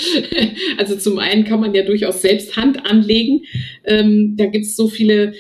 [0.79, 3.43] also zum einen kann man ja durchaus selbst Hand anlegen.
[3.85, 5.35] Ähm, da gibt es so viele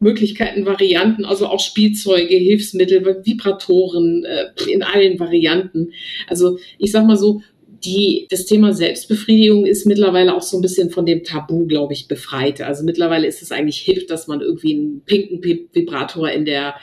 [0.00, 5.92] Möglichkeiten, Varianten, also auch Spielzeuge, Hilfsmittel, Vibratoren äh, in allen Varianten.
[6.28, 7.42] Also ich sag mal so,
[7.84, 12.08] die, das Thema Selbstbefriedigung ist mittlerweile auch so ein bisschen von dem Tabu, glaube ich,
[12.08, 12.62] befreit.
[12.62, 16.76] Also mittlerweile ist es eigentlich hip, dass man irgendwie einen pinken Vibrator in der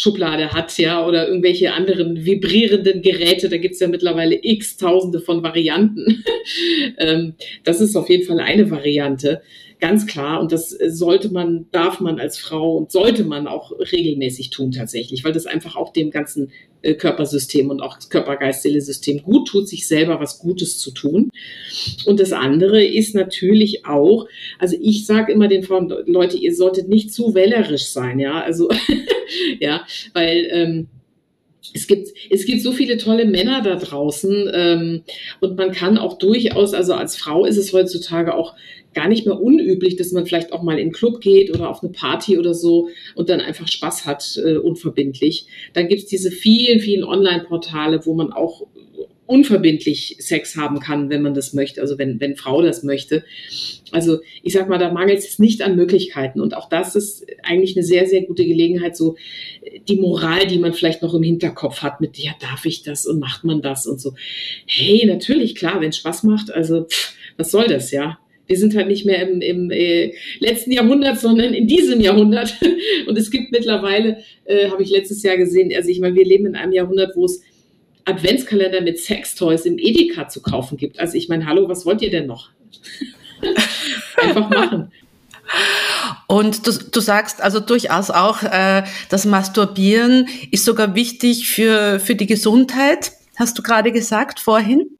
[0.00, 3.48] Schublade hat, ja, oder irgendwelche anderen vibrierenden Geräte.
[3.48, 6.24] Da gibt's ja mittlerweile x Tausende von Varianten.
[6.98, 7.34] ähm,
[7.64, 9.42] das ist auf jeden Fall eine Variante.
[9.80, 10.40] Ganz klar.
[10.40, 15.24] Und das sollte man, darf man als Frau und sollte man auch regelmäßig tun tatsächlich,
[15.24, 20.20] weil das einfach auch dem ganzen äh, Körpersystem und auch Körper-Geist-Seele-System gut tut, sich selber
[20.20, 21.30] was Gutes zu tun.
[22.04, 26.88] Und das andere ist natürlich auch, also ich sage immer den Frauen, Leute, ihr solltet
[26.88, 28.68] nicht zu wählerisch sein, ja, also
[29.60, 30.88] ja, weil ähm,
[31.74, 35.02] es gibt, es gibt so viele tolle Männer da draußen ähm,
[35.40, 38.54] und man kann auch durchaus, also als Frau ist es heutzutage auch
[38.94, 41.82] gar nicht mehr unüblich, dass man vielleicht auch mal in den Club geht oder auf
[41.82, 45.46] eine Party oder so und dann einfach Spaß hat, äh, unverbindlich.
[45.74, 48.66] Dann gibt es diese vielen, vielen Online-Portale, wo man auch
[49.30, 53.22] unverbindlich Sex haben kann, wenn man das möchte, also wenn, wenn Frau das möchte.
[53.92, 56.40] Also ich sag mal, da mangelt es nicht an Möglichkeiten.
[56.40, 59.14] Und auch das ist eigentlich eine sehr, sehr gute Gelegenheit, so
[59.86, 63.20] die Moral, die man vielleicht noch im Hinterkopf hat, mit ja, darf ich das und
[63.20, 64.14] macht man das und so.
[64.66, 68.18] Hey, natürlich, klar, wenn es Spaß macht, also pff, was soll das, ja?
[68.50, 72.56] Wir sind halt nicht mehr im, im äh, letzten Jahrhundert, sondern in diesem Jahrhundert.
[73.06, 76.46] Und es gibt mittlerweile, äh, habe ich letztes Jahr gesehen, also ich meine, wir leben
[76.46, 77.42] in einem Jahrhundert, wo es
[78.06, 80.98] Adventskalender mit Sextoys im Edeka zu kaufen gibt.
[80.98, 82.50] Also ich meine, hallo, was wollt ihr denn noch?
[84.20, 84.90] Einfach machen.
[86.26, 92.16] Und du, du sagst also durchaus auch, äh, das Masturbieren ist sogar wichtig für, für
[92.16, 94.98] die Gesundheit, hast du gerade gesagt vorhin?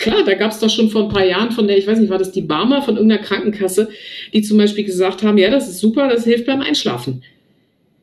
[0.00, 2.08] Klar, da gab es doch schon vor ein paar Jahren von der, ich weiß nicht,
[2.08, 3.90] war das die Barmer von irgendeiner Krankenkasse,
[4.32, 7.22] die zum Beispiel gesagt haben, ja, das ist super, das hilft beim Einschlafen.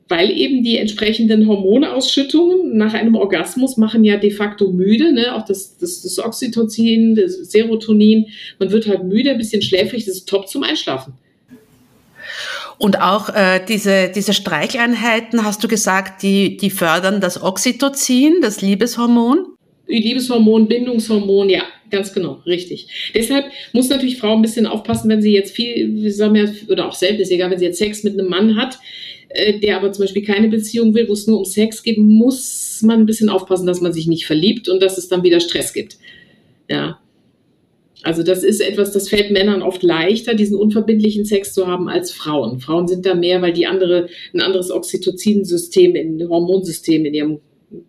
[0.07, 5.35] Weil eben die entsprechenden Hormonausschüttungen nach einem Orgasmus machen ja de facto müde, ne?
[5.35, 8.27] auch das, das, das Oxytocin, das Serotonin,
[8.59, 11.13] man wird halt müde, ein bisschen schläfrig, das ist top zum Einschlafen.
[12.77, 18.61] Und auch äh, diese, diese Streicheinheiten, hast du gesagt, die, die fördern das Oxytocin, das
[18.61, 19.47] Liebeshormon?
[19.87, 22.87] Liebeshormon, Bindungshormon, ja, ganz genau, richtig.
[23.13, 26.87] Deshalb muss natürlich Frau ein bisschen aufpassen, wenn sie jetzt viel, wir sagen ja, oder
[26.87, 28.77] auch selten ist egal, wenn sie jetzt Sex mit einem Mann hat,
[29.29, 32.81] äh, der aber zum Beispiel keine Beziehung will, wo es nur um Sex geht, muss
[32.83, 35.73] man ein bisschen aufpassen, dass man sich nicht verliebt und dass es dann wieder Stress
[35.73, 35.97] gibt.
[36.69, 36.99] Ja.
[38.03, 42.11] Also das ist etwas, das fällt Männern oft leichter, diesen unverbindlichen Sex zu haben als
[42.11, 42.59] Frauen.
[42.59, 47.39] Frauen sind da mehr, weil die andere ein anderes Oxytocin-System, ein Hormonsystem in ihrem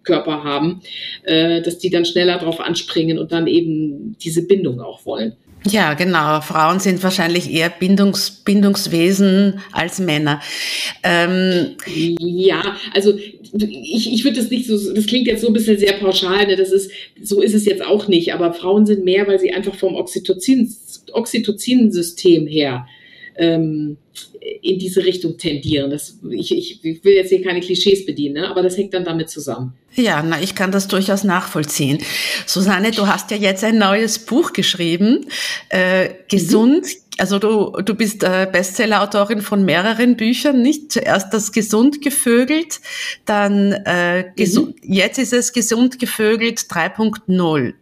[0.03, 0.81] Körper haben,
[1.25, 5.35] äh, dass die dann schneller darauf anspringen und dann eben diese Bindung auch wollen.
[5.67, 6.41] Ja, genau.
[6.41, 10.41] Frauen sind wahrscheinlich eher Bindungs, Bindungswesen als Männer.
[11.03, 15.79] Ähm ja, also ich, ich würde das nicht so, das klingt jetzt so ein bisschen
[15.79, 16.57] sehr pauschal, ne?
[16.57, 19.75] das ist, so ist es jetzt auch nicht, aber Frauen sind mehr, weil sie einfach
[19.75, 20.73] vom Oxytocin,
[21.13, 22.87] Oxytocin-System her
[23.39, 23.97] ähm,
[24.63, 25.91] in diese Richtung tendieren.
[25.91, 28.49] Das, ich, ich, ich will jetzt hier keine Klischees bedienen, ne?
[28.49, 29.75] aber das hängt dann damit zusammen.
[29.95, 31.99] Ja, na, ich kann das durchaus nachvollziehen.
[32.47, 35.27] Susanne, du hast ja jetzt ein neues Buch geschrieben,
[35.71, 36.85] äh, Gesund.
[36.85, 37.03] Mhm.
[37.19, 40.93] Also du, du bist äh, Bestsellerautorin von mehreren Büchern, nicht?
[40.93, 42.81] Zuerst das Gesund gevögelt,
[43.25, 44.75] dann äh, mhm.
[44.83, 47.75] jetzt ist es Gesund gevögelt 3.0.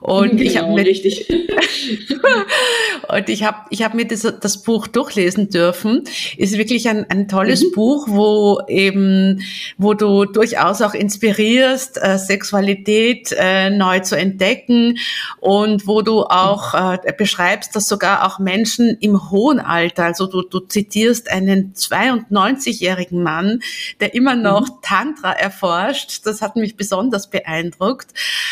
[0.00, 1.28] Und genau, ich habe mir richtig.
[3.08, 6.04] und ich habe ich habe mir das, das Buch durchlesen dürfen.
[6.36, 7.72] Ist wirklich ein, ein tolles mhm.
[7.72, 9.42] Buch, wo eben
[9.76, 14.98] wo du durchaus auch inspirierst, äh, Sexualität äh, neu zu entdecken
[15.40, 20.42] und wo du auch äh, beschreibst, dass sogar auch Menschen im hohen Alter, also du,
[20.42, 23.60] du zitierst einen 92-jährigen Mann,
[24.00, 24.74] der immer noch mhm.
[24.82, 26.26] Tantra erforscht.
[26.26, 28.08] Das hat mich besonders beeindruckt.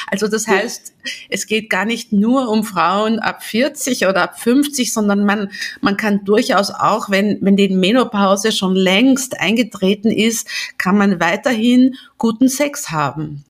[0.06, 0.94] Also das heißt,
[1.28, 5.96] es geht gar nicht nur um Frauen ab 40 oder ab 50, sondern man, man
[5.96, 12.48] kann durchaus auch, wenn, wenn die Menopause schon längst eingetreten ist, kann man weiterhin guten
[12.48, 13.44] Sex haben.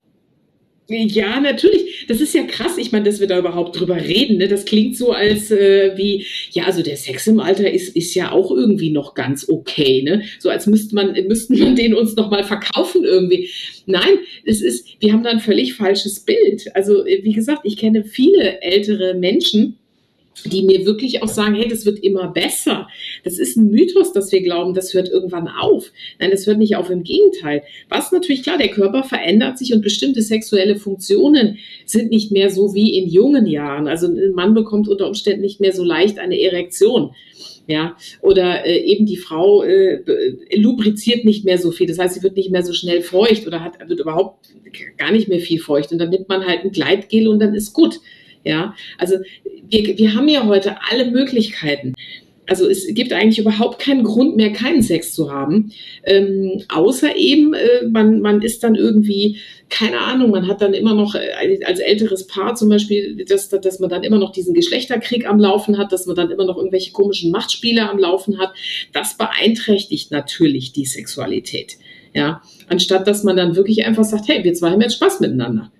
[0.89, 2.07] Ja, natürlich.
[2.07, 2.79] Das ist ja krass.
[2.79, 4.39] Ich meine, dass wir da überhaupt drüber reden.
[4.39, 4.47] Ne?
[4.47, 8.31] Das klingt so, als äh, wie, ja, also der Sex im Alter ist, ist ja
[8.31, 10.03] auch irgendwie noch ganz okay.
[10.03, 10.23] Ne?
[10.39, 13.51] So als müsste man, müssten man den uns noch mal verkaufen irgendwie.
[13.87, 16.65] Nein, es ist, wir haben da ein völlig falsches Bild.
[16.75, 19.79] Also, wie gesagt, ich kenne viele ältere Menschen,
[20.45, 22.89] die mir wirklich auch sagen, hey, das wird immer besser.
[23.25, 25.93] Das ist ein Mythos, dass wir glauben, das hört irgendwann auf.
[26.19, 27.63] Nein, das hört nicht auf, im Gegenteil.
[27.89, 32.75] Was natürlich klar, der Körper verändert sich und bestimmte sexuelle Funktionen sind nicht mehr so
[32.75, 33.89] wie in jungen Jahren.
[33.89, 37.11] Also ein Mann bekommt unter Umständen nicht mehr so leicht eine Erektion.
[37.69, 40.01] Ja, oder äh, eben die Frau äh,
[40.55, 41.89] lubriziert nicht mehr so viel.
[41.89, 44.51] Das heißt, sie wird nicht mehr so schnell feucht oder hat, wird überhaupt
[44.97, 45.91] gar nicht mehr viel feucht.
[45.91, 47.99] Und dann nimmt man halt ein Gleitgel und dann ist gut.
[48.47, 49.17] Ja, also
[49.69, 51.95] wir, wir haben ja heute alle Möglichkeiten.
[52.49, 55.73] Also es gibt eigentlich überhaupt keinen Grund mehr, keinen Sex zu haben,
[56.05, 60.95] ähm, außer eben, äh, man, man ist dann irgendwie, keine Ahnung, man hat dann immer
[60.95, 65.29] noch äh, als älteres Paar zum Beispiel, dass, dass man dann immer noch diesen Geschlechterkrieg
[65.29, 68.53] am Laufen hat, dass man dann immer noch irgendwelche komischen Machtspiele am Laufen hat.
[68.93, 71.79] Das beeinträchtigt natürlich die Sexualität.
[72.15, 75.73] Ja, anstatt dass man dann wirklich einfach sagt, hey, wir zwei haben jetzt Spaß miteinander.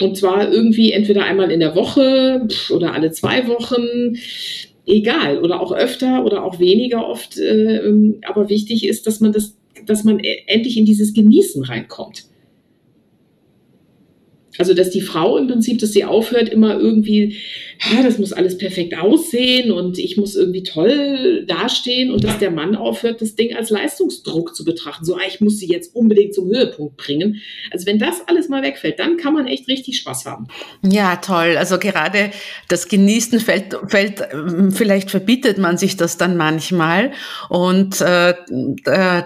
[0.00, 4.16] Und zwar irgendwie entweder einmal in der Woche oder alle zwei Wochen
[4.86, 7.38] egal oder auch öfter oder auch weniger oft.
[7.38, 7.80] Äh,
[8.26, 12.24] aber wichtig ist, dass man das, dass man e-, endlich in dieses Genießen reinkommt.
[14.58, 17.38] Also, dass die Frau im Prinzip, dass sie aufhört, immer irgendwie,
[17.80, 22.50] ah, das muss alles perfekt aussehen und ich muss irgendwie toll dastehen und dass der
[22.50, 25.04] Mann aufhört, das Ding als Leistungsdruck zu betrachten.
[25.04, 27.40] So, ah, ich muss sie jetzt unbedingt zum Höhepunkt bringen.
[27.70, 30.48] Also, wenn das alles mal wegfällt, dann kann man echt richtig Spaß haben.
[30.82, 31.56] Ja, toll.
[31.56, 32.30] Also, gerade
[32.68, 34.22] das Genießen fällt, fällt
[34.70, 37.12] vielleicht verbietet man sich das dann manchmal
[37.48, 38.30] und äh,
[38.84, 39.22] äh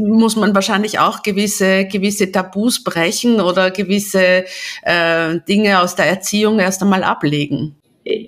[0.00, 4.44] muss man wahrscheinlich auch gewisse, gewisse Tabus brechen oder gewisse
[4.82, 7.74] äh, Dinge aus der Erziehung erst einmal ablegen.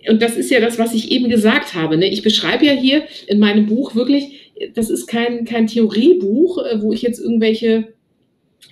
[0.08, 1.96] Und das ist ja das, was ich eben gesagt habe.
[1.96, 2.08] Ne?
[2.08, 6.92] Ich beschreibe ja hier in meinem Buch wirklich, das ist kein, kein Theoriebuch, äh, wo
[6.92, 7.88] ich jetzt irgendwelche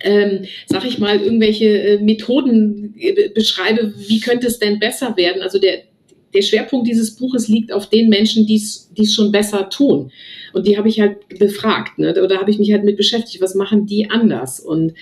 [0.01, 5.41] ähm, sag ich mal, irgendwelche äh, Methoden äh, beschreibe, wie könnte es denn besser werden?
[5.41, 5.83] Also der,
[6.33, 10.11] der Schwerpunkt dieses Buches liegt auf den Menschen, die es schon besser tun.
[10.53, 12.13] Und die habe ich halt befragt, ne?
[12.23, 14.59] oder habe ich mich halt mit beschäftigt, was machen die anders?
[14.59, 14.93] Und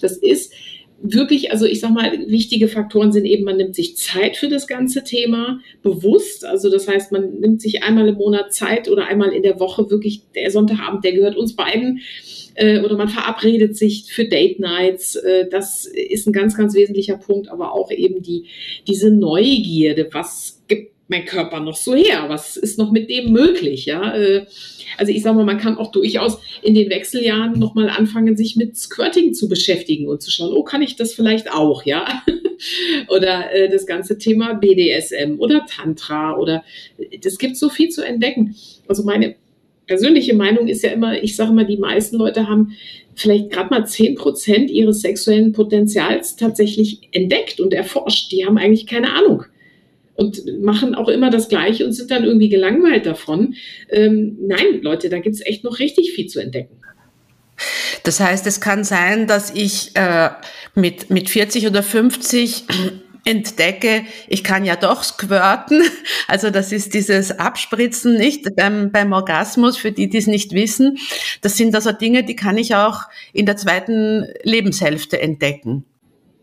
[0.00, 0.52] das ist
[1.00, 4.66] wirklich, also ich sag mal, wichtige Faktoren sind eben, man nimmt sich Zeit für das
[4.66, 6.44] ganze Thema bewusst.
[6.44, 9.90] Also das heißt, man nimmt sich einmal im Monat Zeit oder einmal in der Woche
[9.90, 12.00] wirklich der Sonntagabend, der gehört uns beiden
[12.58, 15.16] äh, oder man verabredet sich für Date Nights.
[15.16, 18.46] Äh, das ist ein ganz, ganz wesentlicher Punkt, aber auch eben die,
[18.86, 22.26] diese Neugierde, was gibt mein Körper noch so her?
[22.28, 23.86] Was ist noch mit dem möglich?
[23.86, 24.46] Ja, äh,
[24.96, 28.76] also ich sage mal, man kann auch durchaus in den Wechseljahren nochmal anfangen, sich mit
[28.76, 32.22] Squirting zu beschäftigen und zu schauen, oh, kann ich das vielleicht auch, ja?
[33.08, 36.64] oder äh, das ganze Thema BDSM oder Tantra oder
[37.22, 38.56] das gibt so viel zu entdecken.
[38.88, 39.36] Also meine
[39.88, 42.76] persönliche Meinung ist ja immer, ich sage mal, die meisten Leute haben
[43.16, 48.30] vielleicht gerade mal 10 Prozent ihres sexuellen Potenzials tatsächlich entdeckt und erforscht.
[48.30, 49.44] Die haben eigentlich keine Ahnung
[50.14, 53.54] und machen auch immer das Gleiche und sind dann irgendwie gelangweilt davon.
[53.88, 56.76] Ähm, nein, Leute, da gibt es echt noch richtig viel zu entdecken.
[58.04, 60.30] Das heißt, es kann sein, dass ich äh,
[60.74, 62.64] mit, mit 40 oder 50
[63.24, 65.82] entdecke, ich kann ja doch squirten.
[66.26, 70.98] Also das ist dieses Abspritzen nicht beim, beim Orgasmus, für die, die es nicht wissen.
[71.40, 75.84] Das sind also Dinge, die kann ich auch in der zweiten Lebenshälfte entdecken.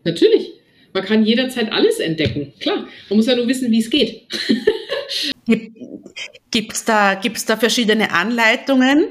[0.02, 0.50] Natürlich.
[0.92, 2.52] Man kann jederzeit alles entdecken.
[2.58, 2.88] Klar.
[3.08, 4.22] Man muss ja nur wissen, wie es geht.
[6.50, 9.06] Gibt es da, gibt's da verschiedene Anleitungen,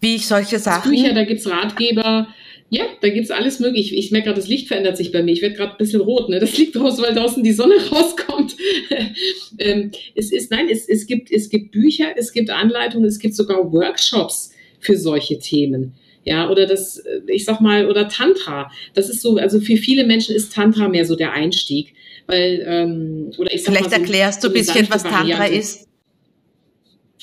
[0.00, 0.92] wie ich solche Sachen.
[0.92, 2.28] Bücher, da gibt es Ratgeber,
[2.74, 3.94] ja, da gibt es alles möglich.
[3.94, 5.32] Ich merke gerade, das Licht verändert sich bei mir.
[5.32, 6.30] Ich werde gerade ein bisschen rot.
[6.30, 6.40] Ne?
[6.40, 8.56] Das liegt raus, weil draußen die Sonne rauskommt.
[9.58, 13.34] ähm, es ist, nein, es, es, gibt, es gibt Bücher, es gibt Anleitungen, es gibt
[13.36, 15.92] sogar Workshops für solche Themen.
[16.24, 18.70] Ja, oder das, äh, ich sag mal, oder Tantra.
[18.94, 21.92] Das ist so, also für viele Menschen ist Tantra mehr so der Einstieg.
[22.26, 25.54] Weil, ähm, oder ich sag Vielleicht mal so, erklärst du ein bisschen, was Tantra Variante.
[25.58, 25.88] ist.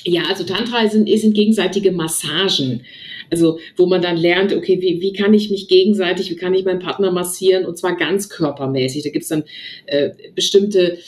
[0.04, 2.82] Ja, also Tantra sind, sind gegenseitige Massagen.
[3.30, 6.64] Also wo man dann lernt, okay, wie, wie kann ich mich gegenseitig, wie kann ich
[6.64, 9.04] meinen Partner massieren und zwar ganz körpermäßig.
[9.04, 9.44] Da gibt's dann
[9.86, 10.98] äh, bestimmte,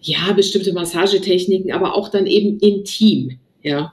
[0.00, 3.38] ja, bestimmte Massagetechniken, aber auch dann eben intim.
[3.62, 3.92] Ja,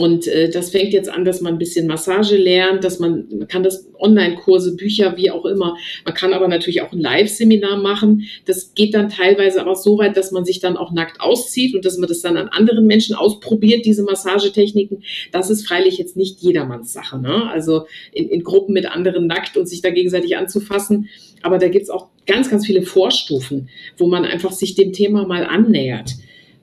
[0.00, 3.48] und äh, das fängt jetzt an, dass man ein bisschen Massage lernt, dass man, man
[3.48, 5.76] kann das Online-Kurse, Bücher, wie auch immer.
[6.06, 8.24] Man kann aber natürlich auch ein Live-Seminar machen.
[8.46, 11.84] Das geht dann teilweise aber so weit, dass man sich dann auch nackt auszieht und
[11.84, 15.02] dass man das dann an anderen Menschen ausprobiert, diese Massagetechniken.
[15.32, 17.20] Das ist freilich jetzt nicht jedermanns Sache.
[17.20, 17.50] Ne?
[17.50, 17.84] Also
[18.14, 21.10] in, in Gruppen mit anderen nackt und sich da gegenseitig anzufassen.
[21.42, 25.44] Aber da gibt's auch ganz, ganz viele Vorstufen, wo man einfach sich dem Thema mal
[25.44, 26.12] annähert.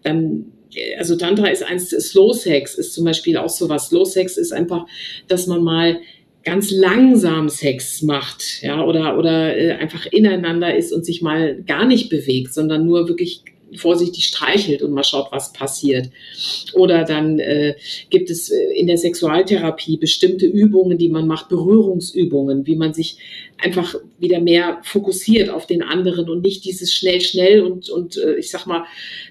[0.01, 0.53] Dann
[0.97, 3.87] also Tantra ist eins, Slow Sex ist zum Beispiel auch sowas.
[3.87, 4.85] Slow Sex ist einfach,
[5.27, 5.99] dass man mal
[6.43, 11.85] ganz langsam Sex macht, ja, oder, oder äh, einfach ineinander ist und sich mal gar
[11.85, 13.43] nicht bewegt, sondern nur wirklich
[13.75, 16.09] vorsichtig streichelt und mal schaut, was passiert.
[16.73, 17.75] Oder dann äh,
[18.09, 23.17] gibt es äh, in der Sexualtherapie bestimmte Übungen, die man macht, Berührungsübungen, wie man sich
[23.57, 28.35] einfach wieder mehr fokussiert auf den anderen und nicht dieses schnell, schnell und, und äh,
[28.35, 28.85] ich sag mal,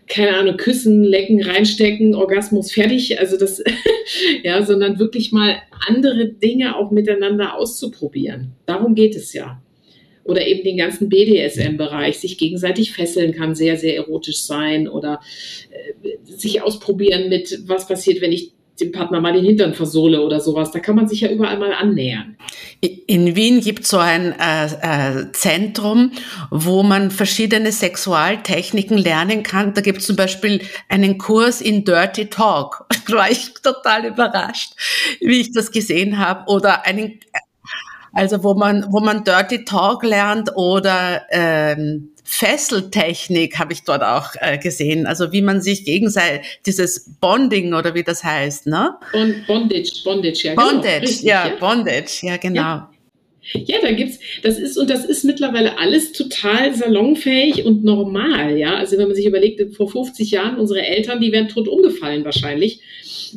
[0.09, 3.18] keine Ahnung, küssen, lecken, reinstecken, Orgasmus fertig.
[3.18, 3.62] Also das,
[4.42, 8.53] ja, sondern wirklich mal andere Dinge auch miteinander auszuprobieren.
[8.66, 9.62] Darum geht es ja
[10.26, 15.20] oder eben den ganzen BDSM-Bereich, sich gegenseitig fesseln kann sehr, sehr erotisch sein oder
[15.70, 20.40] äh, sich ausprobieren mit, was passiert, wenn ich dem Partner mal den Hintern versohle oder
[20.40, 20.70] sowas.
[20.70, 22.37] Da kann man sich ja überall mal annähern.
[23.06, 26.12] In Wien gibt es so ein äh, äh, Zentrum,
[26.50, 29.74] wo man verschiedene Sexualtechniken lernen kann.
[29.74, 32.87] Da gibt es zum Beispiel einen Kurs in Dirty Talk.
[33.08, 34.72] Da war ich total überrascht,
[35.20, 36.50] wie ich das gesehen habe.
[36.50, 37.20] Oder einen,
[38.17, 44.31] also wo man, wo man Dirty Talk lernt oder ähm, Fesseltechnik habe ich dort auch
[44.40, 45.06] äh, gesehen.
[45.06, 48.96] Also wie man sich gegenseitig, dieses Bonding oder wie das heißt, ne?
[49.46, 50.54] Bondage, Bondage, ja.
[50.54, 50.71] Genau.
[50.71, 52.60] Bondage, Richtig, ja, ja, Bondage, ja, genau.
[52.60, 52.90] Ja.
[53.53, 58.77] Ja, da gibt's, das ist, und das ist mittlerweile alles total salonfähig und normal, ja.
[58.77, 62.81] Also wenn man sich überlegt, vor 50 Jahren, unsere Eltern, die wären tot umgefallen wahrscheinlich.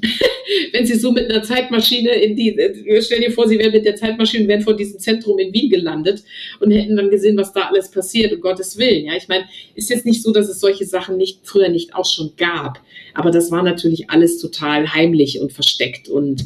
[0.71, 2.55] wenn sie so mit einer Zeitmaschine in die,
[3.01, 6.23] stell dir vor, sie wären mit der Zeitmaschine, wären vor diesem Zentrum in Wien gelandet
[6.59, 9.13] und hätten dann gesehen, was da alles passiert, um Gottes Willen, ja.
[9.15, 9.45] Ich meine,
[9.75, 12.79] ist jetzt nicht so, dass es solche Sachen nicht, früher nicht auch schon gab.
[13.13, 16.45] Aber das war natürlich alles total heimlich und versteckt und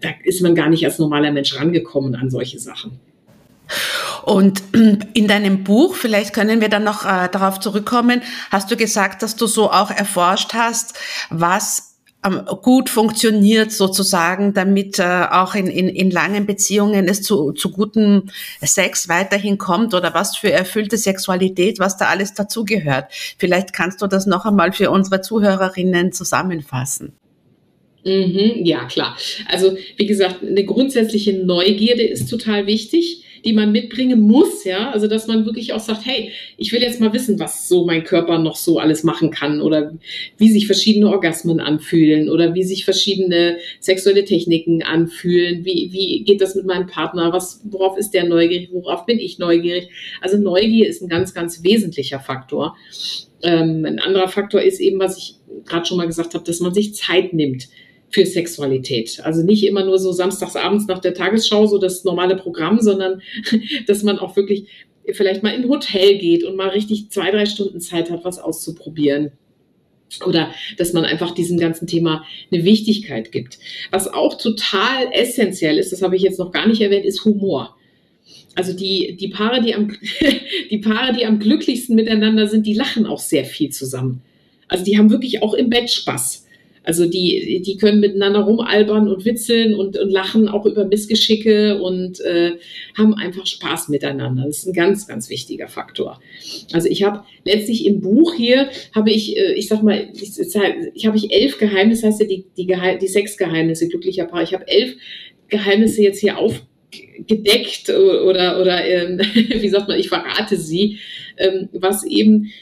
[0.00, 2.98] da ist man gar nicht als normaler Mensch rangekommen an solche Sachen.
[4.24, 4.62] Und
[5.14, 9.36] in deinem Buch, vielleicht können wir dann noch äh, darauf zurückkommen, hast du gesagt, dass
[9.36, 10.98] du so auch erforscht hast,
[11.30, 11.94] was
[12.24, 17.70] ähm, gut funktioniert sozusagen, damit äh, auch in, in, in langen Beziehungen es zu, zu
[17.70, 18.30] gutem
[18.62, 23.12] Sex weiterhin kommt oder was für erfüllte Sexualität, was da alles dazugehört.
[23.38, 27.12] Vielleicht kannst du das noch einmal für unsere Zuhörerinnen zusammenfassen.
[28.04, 29.16] Mhm, ja, klar.
[29.48, 34.90] Also, wie gesagt, eine grundsätzliche Neugierde ist total wichtig, die man mitbringen muss, ja.
[34.90, 38.04] Also, dass man wirklich auch sagt, hey, ich will jetzt mal wissen, was so mein
[38.04, 39.96] Körper noch so alles machen kann oder
[40.36, 45.64] wie sich verschiedene Orgasmen anfühlen oder wie sich verschiedene sexuelle Techniken anfühlen.
[45.64, 47.32] Wie, wie geht das mit meinem Partner?
[47.32, 48.68] Was, worauf ist der neugierig?
[48.72, 49.88] Worauf bin ich neugierig?
[50.20, 52.76] Also, Neugier ist ein ganz, ganz wesentlicher Faktor.
[53.42, 55.34] Ähm, ein anderer Faktor ist eben, was ich
[55.66, 57.68] gerade schon mal gesagt habe, dass man sich Zeit nimmt
[58.14, 59.18] für Sexualität.
[59.24, 63.22] Also nicht immer nur so samstags abends nach der Tagesschau so das normale Programm, sondern
[63.88, 64.66] dass man auch wirklich
[65.12, 68.38] vielleicht mal in ein Hotel geht und mal richtig zwei, drei Stunden Zeit hat, was
[68.38, 69.32] auszuprobieren.
[70.24, 73.58] Oder dass man einfach diesem ganzen Thema eine Wichtigkeit gibt.
[73.90, 77.76] Was auch total essentiell ist, das habe ich jetzt noch gar nicht erwähnt, ist Humor.
[78.54, 79.92] Also die, die, Paare, die, am,
[80.70, 84.22] die Paare, die am glücklichsten miteinander sind, die lachen auch sehr viel zusammen.
[84.68, 86.43] Also die haben wirklich auch im Bett Spaß.
[86.84, 92.20] Also die, die können miteinander rumalbern und witzeln und, und lachen auch über Missgeschicke und
[92.20, 92.52] äh,
[92.96, 94.44] haben einfach Spaß miteinander.
[94.46, 96.20] Das ist ein ganz, ganz wichtiger Faktor.
[96.72, 101.06] Also ich habe letztlich im Buch hier, habe ich, äh, ich sag mal, ich, ich
[101.06, 104.42] habe ich elf Geheimnisse, heißt ja die, die, Geheim, die sechs Geheimnisse glücklicher Paar.
[104.42, 104.94] Ich habe elf
[105.48, 110.98] Geheimnisse jetzt hier aufgedeckt oder, oder ähm, wie sagt man, ich verrate sie,
[111.38, 112.52] ähm, was eben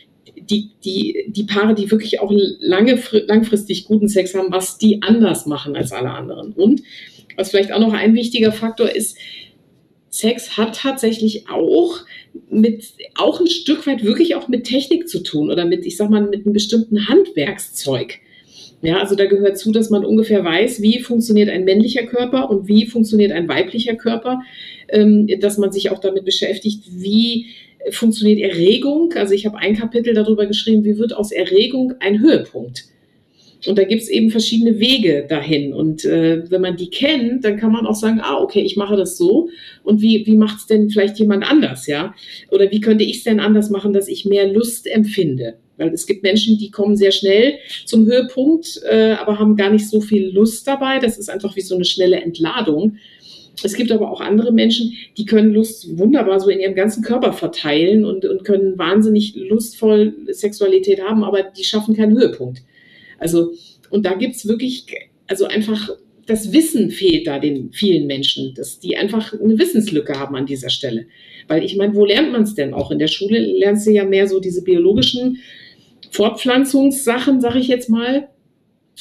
[0.53, 5.47] die, die, die Paare, die wirklich auch lange, langfristig guten Sex haben, was die anders
[5.47, 6.53] machen als alle anderen.
[6.53, 6.83] Und
[7.37, 9.17] was vielleicht auch noch ein wichtiger Faktor ist,
[10.11, 12.01] Sex hat tatsächlich auch
[12.51, 12.85] mit,
[13.15, 16.21] auch ein Stück weit wirklich auch mit Technik zu tun oder mit, ich sag mal,
[16.21, 18.19] mit einem bestimmten Handwerkszeug.
[18.83, 22.69] Ja, also da gehört zu, dass man ungefähr weiß, wie funktioniert ein männlicher Körper und
[22.69, 24.41] wie funktioniert ein weiblicher Körper,
[24.89, 27.47] ähm, dass man sich auch damit beschäftigt, wie
[27.91, 29.13] funktioniert Erregung.
[29.15, 32.85] Also ich habe ein Kapitel darüber geschrieben, wie wird aus Erregung ein Höhepunkt.
[33.67, 35.73] Und da gibt es eben verschiedene Wege dahin.
[35.73, 38.97] Und äh, wenn man die kennt, dann kann man auch sagen, ah, okay, ich mache
[38.97, 39.51] das so.
[39.85, 42.15] Und wie, wie macht es denn vielleicht jemand anders, ja?
[42.51, 45.55] Oder wie könnte ich es denn anders machen, dass ich mehr Lust empfinde?
[45.77, 47.55] Weil es gibt Menschen, die kommen sehr schnell
[47.87, 50.99] zum Höhepunkt, äh, aber haben gar nicht so viel Lust dabei.
[50.99, 52.97] Das ist einfach wie so eine schnelle Entladung.
[53.63, 57.33] Es gibt aber auch andere Menschen, die können Lust wunderbar so in ihrem ganzen Körper
[57.33, 62.63] verteilen und, und können wahnsinnig lustvoll Sexualität haben, aber die schaffen keinen Höhepunkt.
[63.19, 63.53] Also,
[63.91, 64.87] und da gibt es wirklich,
[65.27, 65.91] also einfach,
[66.27, 70.71] das Wissen fehlt da den vielen Menschen, dass die einfach eine Wissenslücke haben an dieser
[70.71, 71.07] Stelle.
[71.49, 72.91] Weil ich meine, wo lernt man es denn auch?
[72.91, 75.39] In der Schule lernst du ja mehr so diese biologischen
[76.11, 78.29] Fortpflanzungssachen, sag ich jetzt mal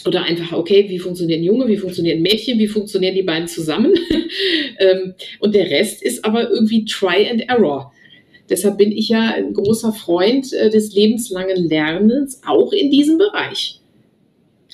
[0.06, 3.48] oder einfach, okay, wie funktioniert ein Junge, wie funktioniert ein Mädchen, wie funktionieren die beiden
[3.48, 3.94] zusammen?
[4.80, 7.94] Ähm, und der Rest ist aber irgendwie Try and Error.
[8.50, 13.80] Deshalb bin ich ja ein großer Freund äh, des lebenslangen Lernens, auch in diesem Bereich.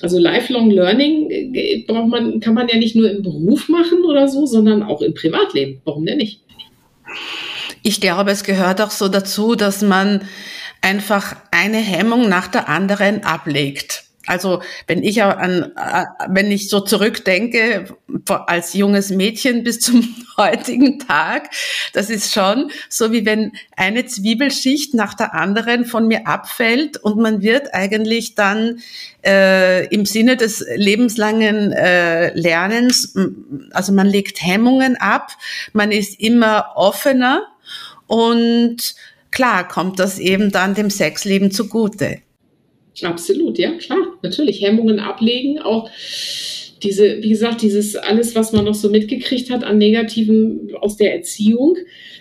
[0.00, 4.28] Also Lifelong Learning äh, braucht man, kann man ja nicht nur im Beruf machen oder
[4.28, 5.80] so, sondern auch im Privatleben.
[5.84, 6.40] Warum denn nicht?
[7.82, 10.22] Ich glaube, es gehört auch so dazu, dass man
[10.80, 14.04] einfach eine Hemmung nach der anderen ablegt.
[14.28, 20.98] Also wenn ich an, äh, wenn ich so zurückdenke, als junges Mädchen bis zum heutigen
[20.98, 21.50] Tag,
[21.94, 27.16] das ist schon so wie wenn eine Zwiebelschicht nach der anderen von mir abfällt und
[27.16, 28.80] man wird eigentlich dann
[29.24, 33.14] äh, im Sinne des lebenslangen äh, Lernens,
[33.72, 35.32] also man legt Hemmungen ab,
[35.72, 37.46] man ist immer offener
[38.06, 38.94] und
[39.30, 42.20] klar kommt das eben dann dem Sexleben zugute.
[43.02, 44.62] Absolut, ja, klar, natürlich.
[44.62, 45.90] Hemmungen ablegen, auch
[46.82, 51.14] diese, wie gesagt, dieses alles, was man noch so mitgekriegt hat an Negativen aus der
[51.14, 51.76] Erziehung.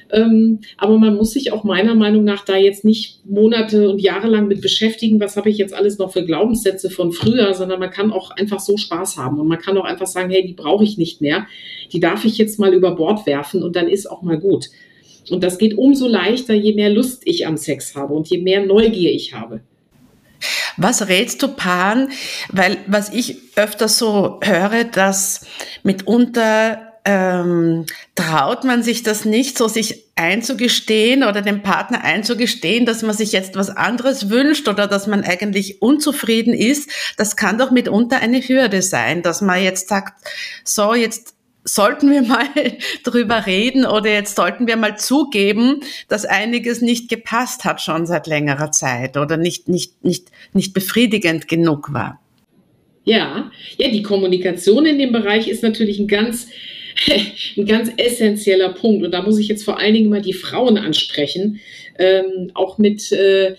[0.10, 4.28] Ähm, aber man muss sich auch meiner Meinung nach da jetzt nicht Monate und Jahre
[4.28, 7.91] lang mit beschäftigen, was habe ich jetzt alles noch für Glaubenssätze von früher, sondern man
[7.91, 10.84] kann auch einfach so Spaß haben und man kann auch einfach sagen, hey, die brauche
[10.84, 11.45] ich nicht mehr,
[11.91, 14.68] die darf ich jetzt mal über Bord werfen und dann ist auch mal gut.
[15.30, 18.66] Und das geht umso leichter, je mehr Lust ich am Sex habe und je mehr
[18.66, 19.60] Neugier ich habe.
[20.78, 22.12] Was rätst du Paaren?
[22.50, 25.42] Weil was ich öfter so höre, dass
[25.84, 27.86] mitunter ähm,
[28.16, 33.32] traut man sich das nicht, so sich einzugestehen oder dem Partner einzugestehen, dass man sich
[33.32, 36.90] jetzt was anderes wünscht oder dass man eigentlich unzufrieden ist.
[37.16, 40.22] Das kann doch mitunter eine Hürde sein, dass man jetzt sagt,
[40.66, 41.37] so jetzt
[41.68, 42.47] sollten wir mal
[43.03, 48.28] drüber reden oder jetzt sollten wir mal zugeben, dass einiges nicht gepasst hat schon seit
[48.28, 52.20] längerer Zeit oder nicht, nicht, nicht, nicht befriedigend genug war.
[53.03, 56.47] Ja, ja, die Kommunikation in dem Bereich ist natürlich ein ganz,
[57.57, 59.05] ein ganz essentieller Punkt.
[59.05, 61.61] Und da muss ich jetzt vor allen Dingen mal die Frauen ansprechen,
[62.00, 63.56] ähm, auch mit, äh,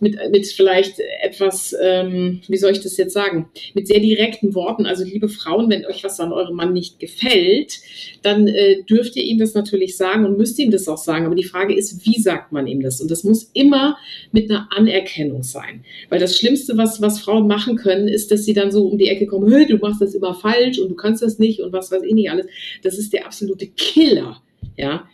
[0.00, 4.86] mit, mit vielleicht etwas, ähm, wie soll ich das jetzt sagen, mit sehr direkten Worten.
[4.86, 7.78] Also liebe Frauen, wenn euch was an eurem Mann nicht gefällt,
[8.22, 11.26] dann äh, dürft ihr ihm das natürlich sagen und müsst ihm das auch sagen.
[11.26, 13.00] Aber die Frage ist, wie sagt man ihm das?
[13.00, 13.96] Und das muss immer
[14.32, 15.84] mit einer Anerkennung sein.
[16.08, 19.08] Weil das Schlimmste, was, was Frauen machen können, ist, dass sie dann so um die
[19.08, 22.02] Ecke kommen, du machst das immer falsch und du kannst das nicht und was weiß
[22.02, 22.46] ich nicht alles.
[22.82, 24.42] Das ist der absolute Killer.
[24.76, 25.08] Ja,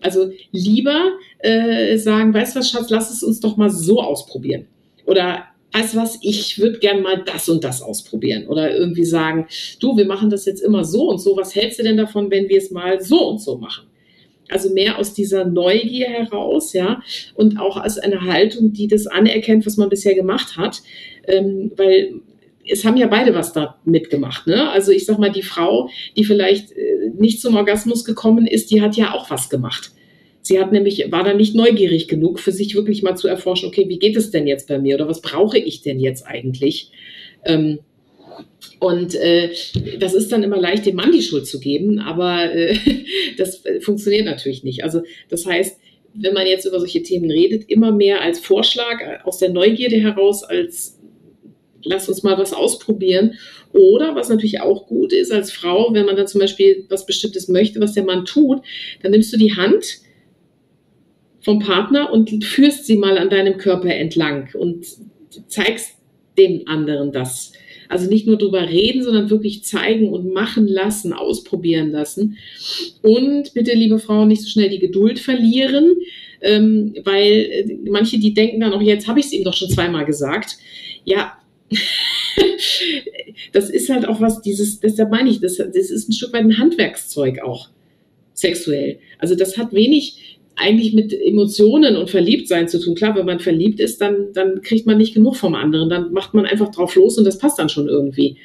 [0.00, 4.66] also lieber äh, sagen, weißt du was, Schatz, lass es uns doch mal so ausprobieren.
[5.06, 8.46] Oder weißt du was, ich würde gern mal das und das ausprobieren.
[8.48, 9.46] Oder irgendwie sagen,
[9.80, 11.36] du, wir machen das jetzt immer so und so.
[11.36, 13.86] Was hältst du denn davon, wenn wir es mal so und so machen?
[14.48, 17.02] Also mehr aus dieser Neugier heraus, ja,
[17.34, 20.82] und auch als eine Haltung, die das anerkennt, was man bisher gemacht hat.
[21.26, 22.20] Ähm, weil
[22.68, 24.46] es haben ja beide was da mitgemacht.
[24.46, 24.70] Ne?
[24.70, 28.80] Also ich sag mal, die Frau, die vielleicht äh, nicht zum Orgasmus gekommen ist, die
[28.80, 29.92] hat ja auch was gemacht.
[30.42, 33.86] Sie hat nämlich, war da nicht neugierig genug, für sich wirklich mal zu erforschen, okay,
[33.88, 36.92] wie geht es denn jetzt bei mir oder was brauche ich denn jetzt eigentlich?
[37.44, 37.80] Ähm,
[38.78, 39.50] und äh,
[39.98, 42.76] das ist dann immer leicht, dem Mann die Schuld zu geben, aber äh,
[43.38, 44.84] das funktioniert natürlich nicht.
[44.84, 45.80] Also das heißt,
[46.14, 49.96] wenn man jetzt über solche Themen redet, immer mehr als Vorschlag äh, aus der Neugierde
[49.96, 50.95] heraus, als
[51.86, 53.34] lass uns mal was ausprobieren.
[53.72, 57.48] Oder was natürlich auch gut ist als Frau, wenn man dann zum Beispiel was Bestimmtes
[57.48, 58.62] möchte, was der Mann tut,
[59.02, 60.00] dann nimmst du die Hand
[61.40, 64.86] vom Partner und führst sie mal an deinem Körper entlang und
[65.46, 65.92] zeigst
[66.38, 67.52] dem anderen das.
[67.88, 72.36] Also nicht nur drüber reden, sondern wirklich zeigen und machen lassen, ausprobieren lassen.
[73.02, 75.94] Und bitte, liebe Frauen, nicht so schnell die Geduld verlieren,
[76.40, 79.70] ähm, weil äh, manche, die denken dann auch, jetzt habe ich es ihm doch schon
[79.70, 80.56] zweimal gesagt.
[81.04, 81.38] Ja,
[83.52, 86.42] das ist halt auch was, dieses, deshalb meine ich, das, das ist ein Stück weit
[86.42, 87.68] ein Handwerkszeug auch,
[88.34, 88.98] sexuell.
[89.18, 92.94] Also das hat wenig eigentlich mit Emotionen und Verliebtsein zu tun.
[92.94, 95.90] Klar, wenn man verliebt ist, dann, dann kriegt man nicht genug vom anderen.
[95.90, 98.36] Dann macht man einfach drauf los und das passt dann schon irgendwie.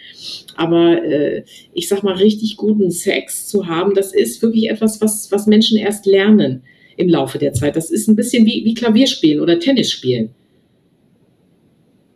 [0.58, 1.44] Aber äh,
[1.74, 5.78] ich sag mal, richtig guten Sex zu haben, das ist wirklich etwas, was, was Menschen
[5.78, 6.64] erst lernen
[6.98, 7.78] im Laufe der Zeit.
[7.78, 10.32] Das ist ein bisschen wie, wie Klavierspielen oder Tennis spielen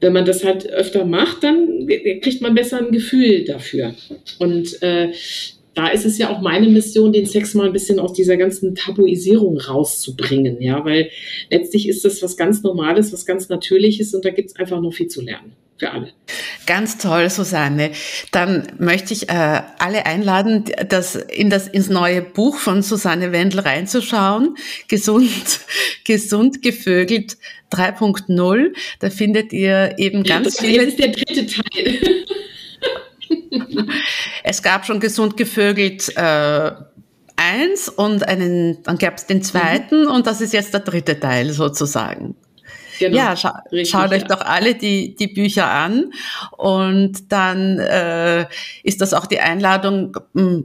[0.02, 1.88] wenn man das halt öfter macht, dann
[2.22, 3.96] kriegt man besser ein Gefühl dafür.
[4.40, 5.12] Und äh,
[5.74, 8.76] da ist es ja auch meine Mission, den Sex mal ein bisschen aus dieser ganzen
[8.76, 11.10] Tabuisierung rauszubringen, ja, weil
[11.50, 14.94] letztlich ist das was ganz Normales, was ganz Natürliches und da gibt es einfach noch
[14.94, 16.14] viel zu lernen für alle.
[16.66, 17.92] Ganz toll, Susanne.
[18.32, 23.62] Dann möchte ich äh, alle einladen, das in das ins neue Buch von Susanne Wendel
[23.62, 24.56] reinzuschauen.
[24.88, 25.60] Gesund,
[26.06, 27.38] gesund gevögelt
[27.72, 28.74] 3.0.
[29.00, 30.86] Da findet ihr eben ganz ja, viele.
[30.86, 32.26] Das ist der dritte Teil.
[34.44, 36.16] es gab schon gesund gevögelt.
[36.16, 36.72] Äh,
[37.38, 40.12] eins und einen, dann gab es den zweiten mhm.
[40.12, 42.36] und das ist jetzt der dritte Teil sozusagen.
[43.00, 43.18] Genau.
[43.18, 46.12] Ja, scha Richtig, schaut euch doch alle die, die Bücher an
[46.58, 48.46] und dann äh,
[48.84, 50.18] ist das auch die Einladung,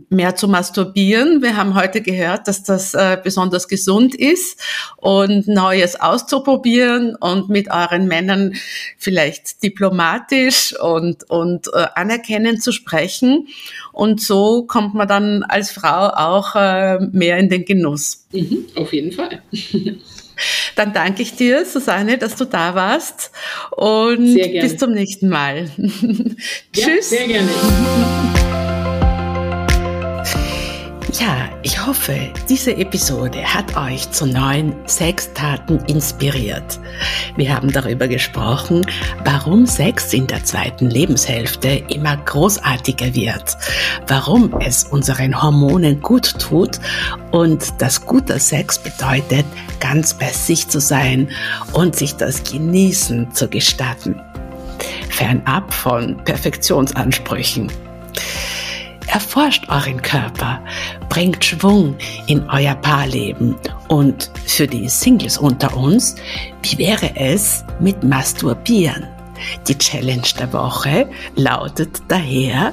[0.08, 1.42] mehr zu masturbieren.
[1.42, 4.60] Wir haben heute gehört, dass das äh, besonders gesund ist
[4.96, 8.54] und Neues auszuprobieren und mit euren Männern
[8.96, 13.48] vielleicht diplomatisch und, und äh, anerkennend zu sprechen.
[13.92, 18.26] Und so kommt man dann als Frau auch äh, mehr in den Genuss.
[18.32, 19.42] Mhm, auf jeden Fall.
[20.76, 23.30] Dann danke ich dir, Susanne, dass du da warst
[23.70, 25.70] und bis zum nächsten Mal.
[26.74, 27.10] Ja, Tschüss.
[27.10, 27.50] Sehr gerne.
[31.18, 36.78] Ja, ich hoffe, diese Episode hat euch zu neuen Sextaten inspiriert.
[37.36, 38.86] Wir haben darüber gesprochen,
[39.24, 43.56] warum Sex in der zweiten Lebenshälfte immer großartiger wird,
[44.06, 46.78] warum es unseren Hormonen gut tut
[47.32, 49.46] und dass guter Sex bedeutet,
[49.80, 51.28] ganz bei sich zu sein
[51.72, 54.20] und sich das Genießen zu gestatten.
[55.08, 57.68] Fernab von Perfektionsansprüchen.
[59.12, 60.62] Erforscht euren Körper,
[61.08, 61.96] bringt Schwung
[62.28, 63.56] in euer Paarleben
[63.88, 66.14] und für die Singles unter uns,
[66.62, 69.08] wie wäre es mit Masturbieren?
[69.66, 72.72] Die Challenge der Woche lautet daher